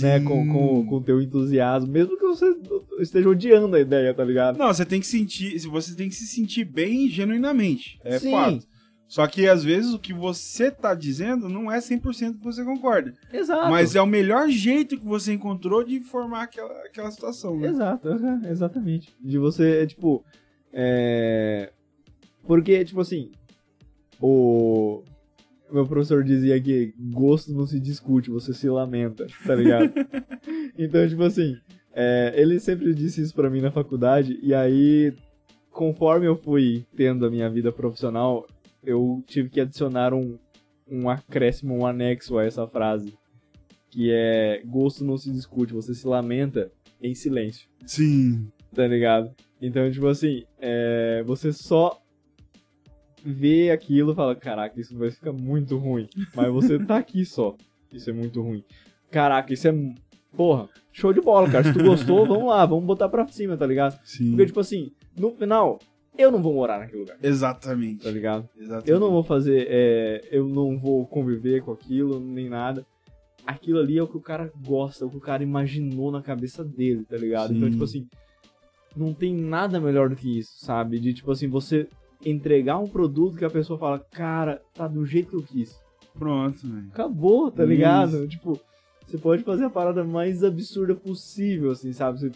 né, 0.00 0.20
com, 0.20 0.46
com, 0.46 0.86
com 0.86 0.96
o 0.96 1.02
teu 1.02 1.20
entusiasmo, 1.22 1.90
mesmo 1.90 2.16
que 2.16 2.26
você 2.26 2.54
esteja 2.98 3.28
odiando 3.28 3.76
a 3.76 3.80
ideia, 3.80 4.12
tá 4.12 4.24
ligado? 4.24 4.58
Não, 4.58 4.72
você 4.72 4.84
tem 4.84 5.00
que 5.00 5.06
sentir, 5.06 5.58
você 5.68 5.94
tem 5.94 6.08
que 6.08 6.14
se 6.14 6.26
sentir 6.26 6.64
bem 6.64 7.08
genuinamente. 7.08 7.98
É 8.04 8.18
Sim. 8.18 8.30
fato. 8.30 8.69
Só 9.10 9.26
que 9.26 9.48
às 9.48 9.64
vezes 9.64 9.92
o 9.92 9.98
que 9.98 10.12
você 10.12 10.70
tá 10.70 10.94
dizendo 10.94 11.48
não 11.48 11.70
é 11.70 11.78
100% 11.78 12.38
que 12.38 12.44
você 12.44 12.64
concorda. 12.64 13.12
Exato. 13.32 13.68
Mas 13.68 13.96
é 13.96 14.00
o 14.00 14.06
melhor 14.06 14.48
jeito 14.48 14.96
que 14.96 15.04
você 15.04 15.32
encontrou 15.32 15.82
de 15.82 15.98
formar 15.98 16.44
aquela, 16.44 16.72
aquela 16.86 17.10
situação, 17.10 17.58
né? 17.58 17.70
Exato, 17.70 18.08
exatamente. 18.48 19.12
De 19.20 19.36
você, 19.36 19.84
tipo. 19.88 20.24
É... 20.72 21.72
Porque, 22.46 22.84
tipo 22.84 23.00
assim. 23.00 23.32
O. 24.20 25.02
Meu 25.72 25.88
professor 25.88 26.22
dizia 26.22 26.60
que 26.60 26.94
gosto 26.96 27.52
não 27.52 27.66
se 27.66 27.80
discute, 27.80 28.30
você 28.30 28.54
se 28.54 28.68
lamenta, 28.68 29.26
tá 29.44 29.56
ligado? 29.56 29.92
então, 30.78 31.08
tipo 31.08 31.24
assim. 31.24 31.56
é, 31.92 32.32
ele 32.36 32.60
sempre 32.60 32.94
disse 32.94 33.20
isso 33.20 33.34
pra 33.34 33.50
mim 33.50 33.60
na 33.60 33.72
faculdade, 33.72 34.38
e 34.40 34.54
aí, 34.54 35.12
conforme 35.72 36.26
eu 36.26 36.36
fui 36.36 36.86
tendo 36.96 37.26
a 37.26 37.30
minha 37.30 37.50
vida 37.50 37.72
profissional, 37.72 38.46
eu 38.82 39.22
tive 39.26 39.48
que 39.48 39.60
adicionar 39.60 40.14
um, 40.14 40.38
um 40.88 41.08
acréscimo, 41.08 41.74
um 41.76 41.86
anexo 41.86 42.38
a 42.38 42.44
essa 42.44 42.66
frase. 42.66 43.14
Que 43.90 44.10
é: 44.12 44.62
gosto 44.64 45.04
não 45.04 45.16
se 45.16 45.30
discute, 45.30 45.72
você 45.72 45.94
se 45.94 46.06
lamenta 46.06 46.70
em 47.02 47.14
silêncio 47.14 47.68
Sim. 47.84 48.48
tá 48.74 48.86
ligado? 48.86 49.34
Então, 49.60 49.90
tipo 49.90 50.06
assim, 50.06 50.44
é, 50.58 51.22
você 51.24 51.52
só 51.52 52.00
vê 53.24 53.70
aquilo 53.70 54.12
e 54.12 54.14
fala, 54.14 54.34
caraca, 54.34 54.80
isso 54.80 54.96
vai 54.96 55.10
ficar 55.10 55.32
muito 55.32 55.76
ruim. 55.76 56.08
Mas 56.34 56.52
você 56.52 56.78
tá 56.78 56.96
aqui 56.96 57.24
só. 57.24 57.56
Isso 57.92 58.08
é 58.08 58.12
muito 58.12 58.40
ruim. 58.40 58.64
Caraca, 59.10 59.52
isso 59.52 59.68
é. 59.68 59.74
Porra, 60.36 60.68
show 60.92 61.12
de 61.12 61.20
bola, 61.20 61.50
cara. 61.50 61.64
Se 61.64 61.72
tu 61.72 61.82
gostou, 61.82 62.24
vamos 62.26 62.48
lá, 62.48 62.64
vamos 62.64 62.84
botar 62.84 63.08
pra 63.08 63.26
cima, 63.26 63.56
tá 63.56 63.66
ligado? 63.66 63.98
Sim. 64.04 64.30
Porque, 64.30 64.46
tipo 64.46 64.60
assim, 64.60 64.92
no 65.18 65.32
final, 65.32 65.80
eu 66.16 66.30
não 66.30 66.42
vou 66.42 66.54
morar 66.54 66.78
naquele 66.78 67.00
lugar, 67.00 67.16
Exatamente. 67.22 68.04
tá 68.04 68.10
ligado? 68.10 68.48
Exatamente. 68.56 68.90
Eu 68.90 69.00
não 69.00 69.10
vou 69.10 69.22
fazer, 69.22 69.66
é, 69.68 70.28
eu 70.30 70.46
não 70.48 70.78
vou 70.78 71.06
conviver 71.06 71.62
com 71.62 71.72
aquilo, 71.72 72.20
nem 72.20 72.48
nada. 72.48 72.84
Aquilo 73.46 73.78
ali 73.78 73.96
é 73.98 74.02
o 74.02 74.06
que 74.06 74.16
o 74.16 74.20
cara 74.20 74.52
gosta, 74.66 75.04
é 75.04 75.06
o 75.06 75.10
que 75.10 75.16
o 75.16 75.20
cara 75.20 75.42
imaginou 75.42 76.10
na 76.10 76.22
cabeça 76.22 76.62
dele, 76.62 77.04
tá 77.04 77.16
ligado? 77.16 77.54
Então, 77.54 77.66
Sim. 77.66 77.72
tipo 77.72 77.84
assim, 77.84 78.08
não 78.94 79.14
tem 79.14 79.34
nada 79.34 79.80
melhor 79.80 80.08
do 80.08 80.16
que 80.16 80.38
isso, 80.38 80.52
sabe? 80.58 80.98
De, 80.98 81.14
tipo 81.14 81.30
assim, 81.30 81.48
você 81.48 81.88
entregar 82.24 82.78
um 82.78 82.86
produto 82.86 83.38
que 83.38 83.44
a 83.44 83.50
pessoa 83.50 83.78
fala, 83.78 83.98
cara, 83.98 84.60
tá 84.74 84.86
do 84.86 85.06
jeito 85.06 85.30
que 85.30 85.36
eu 85.36 85.42
quis. 85.42 85.80
Pronto, 86.18 86.66
velho. 86.66 86.88
Acabou, 86.92 87.50
tá 87.50 87.62
Isso. 87.62 87.70
ligado? 87.70 88.28
Tipo, 88.28 88.60
você 89.06 89.16
pode 89.16 89.42
fazer 89.42 89.64
a 89.64 89.70
parada 89.70 90.04
mais 90.04 90.44
absurda 90.44 90.94
possível, 90.94 91.70
assim, 91.70 91.92
sabe? 91.92 92.20
Você 92.20 92.30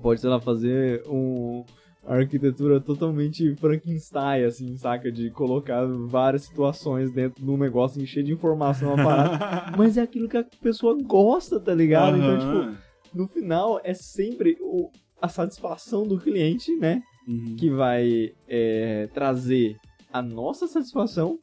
pode, 0.00 0.20
sei 0.20 0.30
lá, 0.30 0.40
fazer 0.40 1.02
um, 1.08 1.64
a 2.04 2.16
arquitetura 2.16 2.80
totalmente 2.80 3.54
Frankenstein, 3.56 4.44
assim, 4.44 4.76
saca? 4.76 5.10
De 5.10 5.30
colocar 5.30 5.84
várias 5.86 6.42
situações 6.42 7.12
dentro 7.12 7.44
de 7.44 7.50
um 7.50 7.56
negócio 7.56 8.02
encher 8.02 8.24
de 8.24 8.32
informação 8.32 8.92
aparada. 8.92 9.72
mas 9.78 9.96
é 9.96 10.02
aquilo 10.02 10.28
que 10.28 10.36
a 10.36 10.44
pessoa 10.60 10.96
gosta, 11.00 11.60
tá 11.60 11.74
ligado? 11.74 12.16
Então, 12.16 12.38
tipo, 12.38 12.78
no 13.14 13.28
final 13.28 13.80
é 13.84 13.94
sempre 13.94 14.56
o, 14.60 14.90
a 15.20 15.28
satisfação 15.28 16.06
do 16.06 16.18
cliente, 16.18 16.74
né? 16.76 17.02
Uhum. 17.28 17.56
Que 17.56 17.70
vai 17.70 18.32
é, 18.48 19.08
trazer 19.14 19.76
a 20.12 20.20
nossa 20.20 20.66
satisfação 20.66 21.38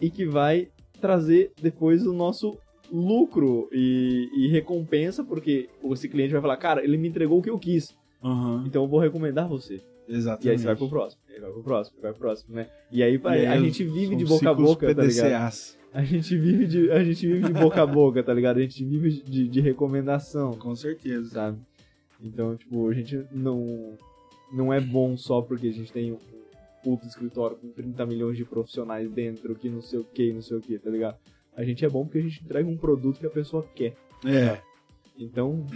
e 0.00 0.10
que 0.10 0.24
vai 0.24 0.68
trazer 1.00 1.52
depois 1.60 2.06
o 2.06 2.12
nosso 2.12 2.56
lucro 2.90 3.68
e, 3.72 4.28
e 4.34 4.48
recompensa, 4.48 5.24
porque 5.24 5.68
esse 5.90 6.08
cliente 6.08 6.32
vai 6.32 6.40
falar, 6.40 6.56
cara, 6.56 6.84
ele 6.84 6.96
me 6.96 7.08
entregou 7.08 7.38
o 7.38 7.42
que 7.42 7.50
eu 7.50 7.58
quis, 7.58 7.96
Uhum. 8.22 8.64
então 8.66 8.82
eu 8.82 8.88
vou 8.88 9.00
recomendar 9.00 9.48
você. 9.48 9.80
Exatamente. 10.08 10.46
E 10.46 10.50
aí 10.50 10.58
você 10.58 10.64
vai 10.64 10.76
pro 10.76 10.88
próximo, 10.88 11.22
aí 11.28 11.40
vai 11.40 11.50
pro 11.50 11.62
próximo, 11.62 11.98
vai 12.00 12.10
pro 12.12 12.20
próximo, 12.20 12.54
né? 12.54 12.66
E 12.90 13.02
aí, 13.02 13.20
E 13.22 13.28
aí 13.28 13.46
a 13.46 13.60
gente 13.60 13.84
vive 13.84 14.16
de 14.16 14.24
boca 14.24 14.50
a 14.50 14.54
boca, 14.54 14.94
tá 14.94 15.02
ligado? 15.02 15.28
PDCAs. 15.30 15.78
A 15.92 16.04
gente 16.04 16.36
vive 16.36 16.66
de, 16.66 16.90
a 16.90 17.02
gente 17.02 17.26
vive 17.26 17.46
de 17.46 17.52
boca 17.52 17.82
a 17.82 17.86
boca, 17.86 18.22
tá 18.22 18.32
ligado? 18.32 18.58
A 18.58 18.60
gente 18.60 18.84
vive 18.84 19.22
de, 19.22 19.48
de 19.48 19.60
recomendação, 19.60 20.52
Com 20.52 20.74
certeza. 20.74 21.30
sabe? 21.30 21.58
Então, 22.20 22.56
tipo, 22.56 22.88
a 22.88 22.94
gente 22.94 23.24
não, 23.30 23.96
não 24.52 24.72
é 24.72 24.80
bom 24.80 25.16
só 25.16 25.40
porque 25.40 25.68
a 25.68 25.72
gente 25.72 25.92
tem 25.92 26.12
um 26.12 26.18
puto 26.82 27.06
escritório 27.06 27.56
com 27.56 27.68
30 27.68 28.04
milhões 28.06 28.36
de 28.36 28.44
profissionais 28.44 29.10
dentro, 29.10 29.54
que 29.54 29.68
não 29.68 29.80
sei 29.80 29.98
o 29.98 30.04
que, 30.04 30.32
não 30.32 30.42
sei 30.42 30.56
o 30.56 30.60
que, 30.60 30.78
tá 30.78 30.90
ligado? 30.90 31.16
A 31.56 31.64
gente 31.64 31.84
é 31.84 31.88
bom 31.88 32.04
porque 32.04 32.18
a 32.18 32.22
gente 32.22 32.42
entrega 32.42 32.68
um 32.68 32.76
produto 32.76 33.18
que 33.18 33.26
a 33.26 33.30
pessoa 33.30 33.66
quer. 33.74 33.94
É. 34.24 34.58
Então, 35.18 35.66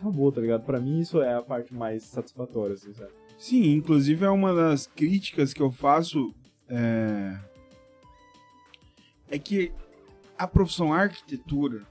acabou, 0.00 0.32
tá 0.32 0.40
ligado? 0.40 0.64
Pra 0.64 0.80
mim 0.80 1.00
isso 1.00 1.20
é 1.22 1.34
a 1.34 1.42
parte 1.42 1.72
mais 1.74 2.02
satisfatória, 2.04 2.74
assim, 2.74 2.92
sabe? 2.92 3.12
Sim, 3.38 3.72
inclusive 3.72 4.24
é 4.24 4.30
uma 4.30 4.54
das 4.54 4.86
críticas 4.86 5.52
que 5.54 5.62
eu 5.62 5.70
faço 5.70 6.34
é, 6.68 7.38
é 9.28 9.38
que 9.38 9.72
a 10.38 10.46
profissão 10.46 10.92
arquitetura, 10.92 11.86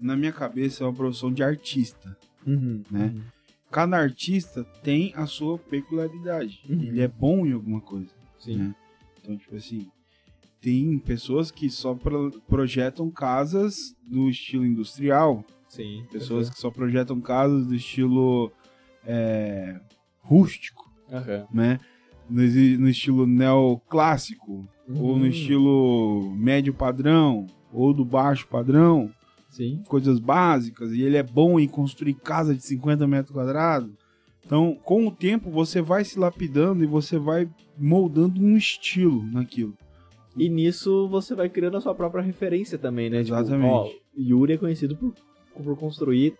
na 0.00 0.16
minha 0.16 0.32
cabeça, 0.32 0.84
é 0.84 0.86
uma 0.86 0.92
profissão 0.94 1.32
de 1.32 1.42
artista. 1.42 2.16
Uhum, 2.46 2.82
Né? 2.90 3.14
Cada 3.70 3.96
artista 3.98 4.64
tem 4.82 5.12
a 5.16 5.26
sua 5.26 5.58
peculiaridade. 5.58 6.60
Uhum. 6.68 6.80
Ele 6.82 7.00
é 7.00 7.08
bom 7.08 7.44
em 7.44 7.52
alguma 7.52 7.80
coisa. 7.80 8.10
Sim. 8.38 8.56
né? 8.58 8.74
Então, 9.20 9.36
tipo 9.36 9.56
assim, 9.56 9.88
tem 10.60 10.98
pessoas 10.98 11.50
que 11.50 11.68
só 11.68 11.94
pro- 11.94 12.40
projetam 12.48 13.10
casas 13.10 13.94
do 14.02 14.28
estilo 14.30 14.64
industrial, 14.64 15.44
Sim. 15.76 16.04
pessoas 16.10 16.48
que 16.50 16.58
só 16.58 16.70
projetam 16.70 17.20
casas 17.20 17.66
do 17.66 17.74
estilo 17.74 18.50
é, 19.06 19.78
rústico, 20.20 20.90
Aham. 21.12 21.46
né? 21.52 21.80
No, 22.28 22.42
no 22.42 22.88
estilo 22.88 23.26
neoclássico, 23.26 24.66
ou 24.88 25.16
no 25.16 25.22
Uhum. 25.24 25.26
estilo 25.26 26.34
médio 26.36 26.74
padrão, 26.74 27.46
ou 27.72 27.92
do 27.92 28.04
baixo 28.04 28.48
padrão, 28.48 29.10
Sim. 29.50 29.82
coisas 29.88 30.18
básicas, 30.18 30.92
e 30.92 31.02
ele 31.02 31.16
é 31.16 31.22
bom 31.22 31.58
em 31.60 31.68
construir 31.68 32.14
casa 32.14 32.54
de 32.54 32.62
50 32.64 33.06
metros 33.06 33.32
quadrados. 33.32 33.92
Então, 34.44 34.76
com 34.84 35.06
o 35.06 35.10
tempo, 35.10 35.50
você 35.50 35.80
vai 35.82 36.04
se 36.04 36.18
lapidando 36.18 36.82
e 36.84 36.86
você 36.86 37.18
vai 37.18 37.48
moldando 37.76 38.40
um 38.40 38.56
estilo 38.56 39.24
naquilo. 39.26 39.74
E 40.36 40.48
nisso 40.48 41.08
você 41.08 41.34
vai 41.34 41.48
criando 41.48 41.76
a 41.76 41.80
sua 41.80 41.94
própria 41.94 42.22
referência 42.22 42.76
também, 42.78 43.08
né? 43.10 43.22
Tipo, 43.24 43.34
Exatamente. 43.36 43.72
ó, 43.72 43.88
Yuri 44.16 44.52
é 44.52 44.58
conhecido 44.58 44.96
por, 44.96 45.14
por 45.62 45.76
construir 45.78 46.34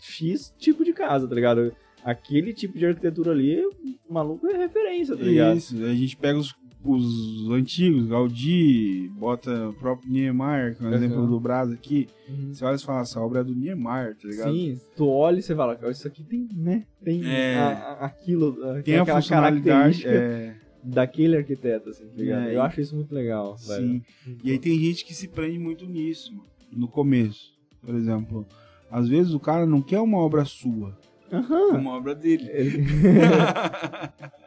X 0.00 0.54
tipo 0.58 0.84
de 0.84 0.92
casa, 0.92 1.26
tá 1.28 1.34
ligado? 1.34 1.72
Aquele 2.04 2.52
tipo 2.54 2.78
de 2.78 2.86
arquitetura 2.86 3.32
ali, 3.32 3.60
o 4.08 4.12
maluco 4.12 4.46
é 4.46 4.56
referência, 4.56 5.16
tá 5.16 5.22
ligado? 5.24 5.56
Isso, 5.56 5.74
a 5.84 5.94
gente 5.94 6.16
pega 6.16 6.38
os, 6.38 6.54
os 6.84 7.50
antigos, 7.50 8.06
Gaudí, 8.06 9.10
bota 9.18 9.68
o 9.70 9.72
próprio 9.74 10.08
Niemeyer, 10.10 10.76
que 10.76 10.82
é 10.84 10.86
um 10.86 10.90
Uhum. 10.90 10.94
exemplo 10.96 11.26
do 11.26 11.40
Brás 11.40 11.70
aqui. 11.72 12.06
Uhum. 12.28 12.54
Você 12.54 12.64
olha 12.64 12.76
e 12.76 12.78
fala, 12.82 13.00
essa 13.00 13.20
obra 13.20 13.40
é 13.40 13.44
do 13.44 13.52
Niemeyer, 13.54 14.16
tá 14.16 14.28
ligado? 14.28 14.52
Sim, 14.54 14.80
tu 14.96 15.08
olha 15.08 15.38
e 15.40 15.42
você 15.42 15.54
fala, 15.56 15.78
"Ó, 15.82 15.90
isso 15.90 16.06
aqui 16.06 16.22
tem, 16.22 16.48
né? 16.54 16.86
Tem 17.02 17.20
É. 17.26 17.56
a- 17.56 17.68
a- 17.70 18.06
aquilo, 18.06 18.52
Tem 18.84 18.96
a 18.96 19.02
aquela 19.02 19.20
característica 19.22 20.08
É, 20.08 20.54
daquele 20.84 21.36
arquiteto, 21.36 21.90
assim, 21.90 22.06
tá 22.06 22.14
ligado? 22.16 22.46
É, 22.48 22.54
Eu 22.54 22.62
acho 22.62 22.80
isso 22.80 22.94
muito 22.94 23.12
legal, 23.12 23.56
velho. 23.56 23.86
sim. 24.24 24.36
E 24.44 24.52
aí 24.52 24.58
tem 24.60 24.78
gente 24.78 25.04
que 25.04 25.12
se 25.12 25.26
prende 25.26 25.58
muito 25.58 25.84
nisso, 25.84 26.32
mano, 26.32 26.48
no 26.72 26.86
começo. 26.86 27.57
Por 27.84 27.94
exemplo, 27.94 28.46
às 28.90 29.08
vezes 29.08 29.32
o 29.34 29.40
cara 29.40 29.66
não 29.66 29.82
quer 29.82 30.00
uma 30.00 30.18
obra 30.18 30.44
sua, 30.44 30.96
Aham. 31.32 31.76
uma 31.78 31.96
obra 31.96 32.14
dele. 32.14 32.48
Ele- 32.50 32.84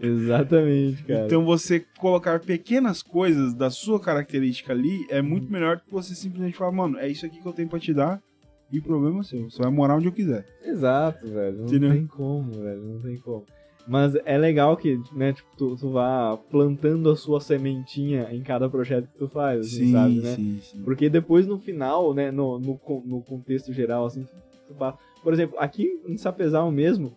Exatamente, 0.00 1.02
cara. 1.04 1.26
Então 1.26 1.44
você 1.44 1.84
colocar 1.98 2.40
pequenas 2.40 3.02
coisas 3.02 3.52
da 3.54 3.70
sua 3.70 4.00
característica 4.00 4.72
ali 4.72 5.06
é 5.10 5.20
Uhum. 5.20 5.28
muito 5.28 5.50
melhor 5.52 5.76
do 5.76 5.82
que 5.82 5.90
você 5.92 6.14
simplesmente 6.14 6.56
falar, 6.56 6.72
mano, 6.72 6.98
é 6.98 7.08
isso 7.08 7.26
aqui 7.26 7.40
que 7.40 7.46
eu 7.46 7.52
tenho 7.52 7.68
pra 7.68 7.78
te 7.78 7.92
dar 7.92 8.20
e 8.70 8.80
problema 8.80 9.20
é 9.20 9.24
seu. 9.24 9.50
Você 9.50 9.62
vai 9.62 9.70
morar 9.70 9.96
onde 9.96 10.06
eu 10.06 10.12
quiser. 10.12 10.46
Exato, 10.62 11.26
velho. 11.28 11.58
Não 11.58 11.66
Entendeu? 11.66 11.90
tem 11.92 12.06
como, 12.06 12.52
velho. 12.52 12.82
Não 12.82 13.00
tem 13.02 13.18
como. 13.18 13.44
Mas 13.86 14.14
é 14.24 14.36
legal 14.36 14.76
que, 14.76 15.00
né, 15.12 15.32
tipo, 15.32 15.48
tu, 15.56 15.76
tu 15.76 15.90
vá 15.90 16.36
plantando 16.50 17.08
a 17.10 17.16
sua 17.16 17.40
sementinha 17.40 18.28
em 18.32 18.42
cada 18.42 18.68
projeto 18.68 19.06
que 19.08 19.18
tu 19.18 19.28
faz, 19.28 19.60
assim, 19.66 19.92
sabe, 19.92 20.14
né? 20.16 20.34
sim, 20.34 20.58
sim. 20.60 20.82
Porque 20.82 21.08
depois 21.08 21.46
no 21.46 21.58
final, 21.58 22.12
né, 22.12 22.30
no, 22.30 22.58
no, 22.58 22.80
no 23.04 23.22
contexto 23.22 23.72
geral, 23.72 24.06
assim, 24.06 24.26
tu 24.66 24.74
passa- 24.74 24.98
por 25.22 25.32
exemplo, 25.32 25.56
aqui 25.58 26.00
em 26.06 26.16
Sapezal 26.16 26.70
mesmo, 26.72 27.12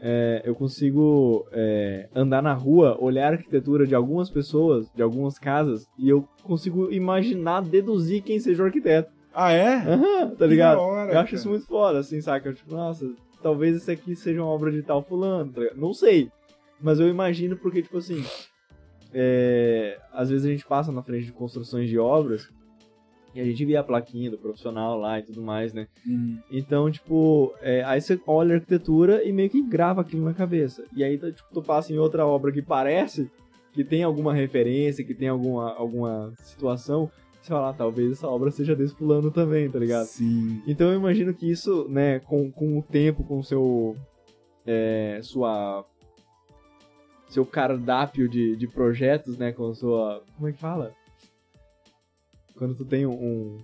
é, 0.00 0.42
eu 0.44 0.54
consigo 0.54 1.46
é, 1.52 2.08
andar 2.14 2.42
na 2.42 2.52
rua, 2.52 2.96
olhar 3.00 3.32
a 3.32 3.36
arquitetura 3.36 3.86
de 3.86 3.94
algumas 3.94 4.28
pessoas, 4.30 4.86
de 4.94 5.02
algumas 5.02 5.38
casas, 5.38 5.86
e 5.98 6.08
eu 6.08 6.26
consigo 6.42 6.90
imaginar, 6.90 7.60
deduzir 7.62 8.22
quem 8.22 8.38
seja 8.40 8.62
o 8.62 8.66
arquiteto. 8.66 9.10
Ah, 9.32 9.52
é? 9.52 9.76
Aham, 9.76 10.30
tá 10.30 10.36
Que 10.44 10.46
ligado? 10.46 10.78
hora, 10.78 11.12
eu 11.12 11.18
acho 11.18 11.30
cara. 11.32 11.36
isso 11.36 11.48
muito 11.48 11.66
foda, 11.66 11.98
assim, 11.98 12.20
saca? 12.20 12.48
Eu, 12.48 12.54
tipo, 12.54 12.72
nossa, 12.74 13.04
talvez 13.44 13.76
isso 13.76 13.90
aqui 13.90 14.16
seja 14.16 14.42
uma 14.42 14.50
obra 14.50 14.72
de 14.72 14.82
tal 14.82 15.02
fulano, 15.02 15.52
tá? 15.52 15.60
Não 15.76 15.92
sei. 15.92 16.30
Mas 16.80 16.98
eu 16.98 17.08
imagino 17.08 17.58
porque, 17.58 17.82
tipo 17.82 17.98
assim, 17.98 18.24
é, 19.12 20.00
às 20.10 20.30
vezes 20.30 20.46
a 20.46 20.50
gente 20.50 20.64
passa 20.64 20.90
na 20.90 21.02
frente 21.02 21.26
de 21.26 21.32
construções 21.32 21.90
de 21.90 21.98
obras 21.98 22.48
e 23.34 23.40
a 23.40 23.44
gente 23.44 23.62
vê 23.66 23.76
a 23.76 23.84
plaquinha 23.84 24.30
do 24.30 24.38
profissional 24.38 24.98
lá 24.98 25.18
e 25.18 25.24
tudo 25.24 25.42
mais, 25.42 25.74
né? 25.74 25.86
Uhum. 26.06 26.38
Então, 26.50 26.90
tipo, 26.90 27.54
é, 27.60 27.84
aí 27.84 28.00
você 28.00 28.18
olha 28.26 28.54
a 28.54 28.56
arquitetura 28.56 29.22
e 29.22 29.30
meio 29.30 29.50
que 29.50 29.60
grava 29.60 30.00
aquilo 30.00 30.24
na 30.24 30.32
cabeça. 30.32 30.82
E 30.96 31.04
aí, 31.04 31.18
tipo, 31.18 31.48
tu 31.52 31.60
passa 31.60 31.92
em 31.92 31.98
outra 31.98 32.26
obra 32.26 32.50
que 32.50 32.62
parece 32.62 33.30
que 33.72 33.84
tem 33.84 34.02
alguma 34.02 34.32
referência, 34.32 35.04
que 35.04 35.14
tem 35.14 35.28
alguma, 35.28 35.74
alguma 35.74 36.32
situação, 36.38 37.10
você 37.44 37.50
fala, 37.50 37.70
ah, 37.70 37.74
talvez 37.74 38.12
essa 38.12 38.26
obra 38.26 38.50
seja 38.50 38.74
desse 38.74 38.94
fulano 38.94 39.30
também, 39.30 39.70
tá 39.70 39.78
ligado? 39.78 40.06
Sim. 40.06 40.62
Então 40.66 40.90
eu 40.90 40.98
imagino 40.98 41.34
que 41.34 41.50
isso, 41.50 41.86
né, 41.90 42.18
com, 42.20 42.50
com 42.50 42.78
o 42.78 42.82
tempo, 42.82 43.22
com 43.22 43.38
o 43.38 43.44
seu. 43.44 43.96
É, 44.66 45.20
sua. 45.22 45.84
Seu 47.28 47.44
cardápio 47.44 48.28
de, 48.28 48.56
de 48.56 48.66
projetos, 48.66 49.36
né, 49.36 49.52
com 49.52 49.68
a 49.68 49.74
sua. 49.74 50.22
Como 50.36 50.48
é 50.48 50.52
que 50.52 50.58
fala? 50.58 50.94
Quando 52.56 52.74
tu 52.74 52.84
tem 52.84 53.04
um, 53.04 53.60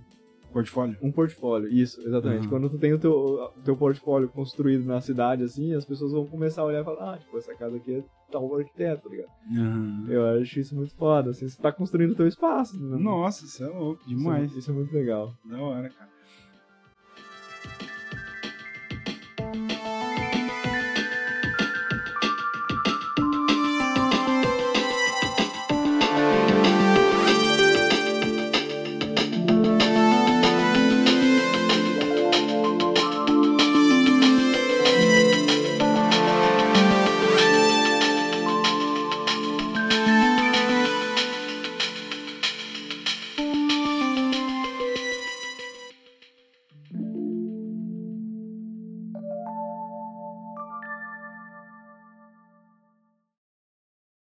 Portfólio. 0.53 0.99
um 1.01 1.13
portfólio, 1.13 1.69
isso, 1.69 2.01
exatamente. 2.03 2.45
Uhum. 2.45 2.51
Quando 2.51 2.69
tu 2.69 2.79
tem 2.79 2.93
o 2.93 2.99
teu, 2.99 3.13
o 3.13 3.63
teu 3.65 3.77
portfólio 3.77 4.29
construído 4.29 4.85
na 4.85 5.01
cidade, 5.01 5.45
assim, 5.45 5.75
as 5.75 5.85
pessoas 5.85 6.13
vão 6.13 6.27
começar 6.27 6.63
a 6.63 6.65
olhar 6.65 6.83
e 6.83 6.85
falar, 6.85 7.15
ah, 7.15 7.19
tipo, 7.19 7.39
essa 7.39 7.55
casa 7.55 7.77
aqui 7.77 7.95
é 7.95 8.03
tal 8.31 8.57
arquiteto, 8.57 9.03
tá 9.03 9.09
ligado? 9.09 9.31
Uhum. 9.51 10.07
Eu 10.09 10.41
acho 10.41 10.61
isso 10.61 10.75
muito 10.75 10.95
foda, 10.95 11.31
assim, 11.31 11.49
você 11.49 11.61
tá 11.61 11.71
construindo 11.73 12.13
o 12.13 12.17
teu 12.17 12.27
espaço. 12.29 12.81
né? 12.81 12.97
Nossa, 12.99 13.45
isso 13.45 13.63
é 13.65 13.69
louco 13.69 14.03
Isso 14.03 14.13
é- 14.13 14.17
demais. 14.17 14.57
Isso, 14.57 14.71
é 14.71 14.75
muito 14.75 14.93
legal. 14.93 15.35
Da 15.45 15.59
hora, 15.61 15.89
cara. 15.91 16.11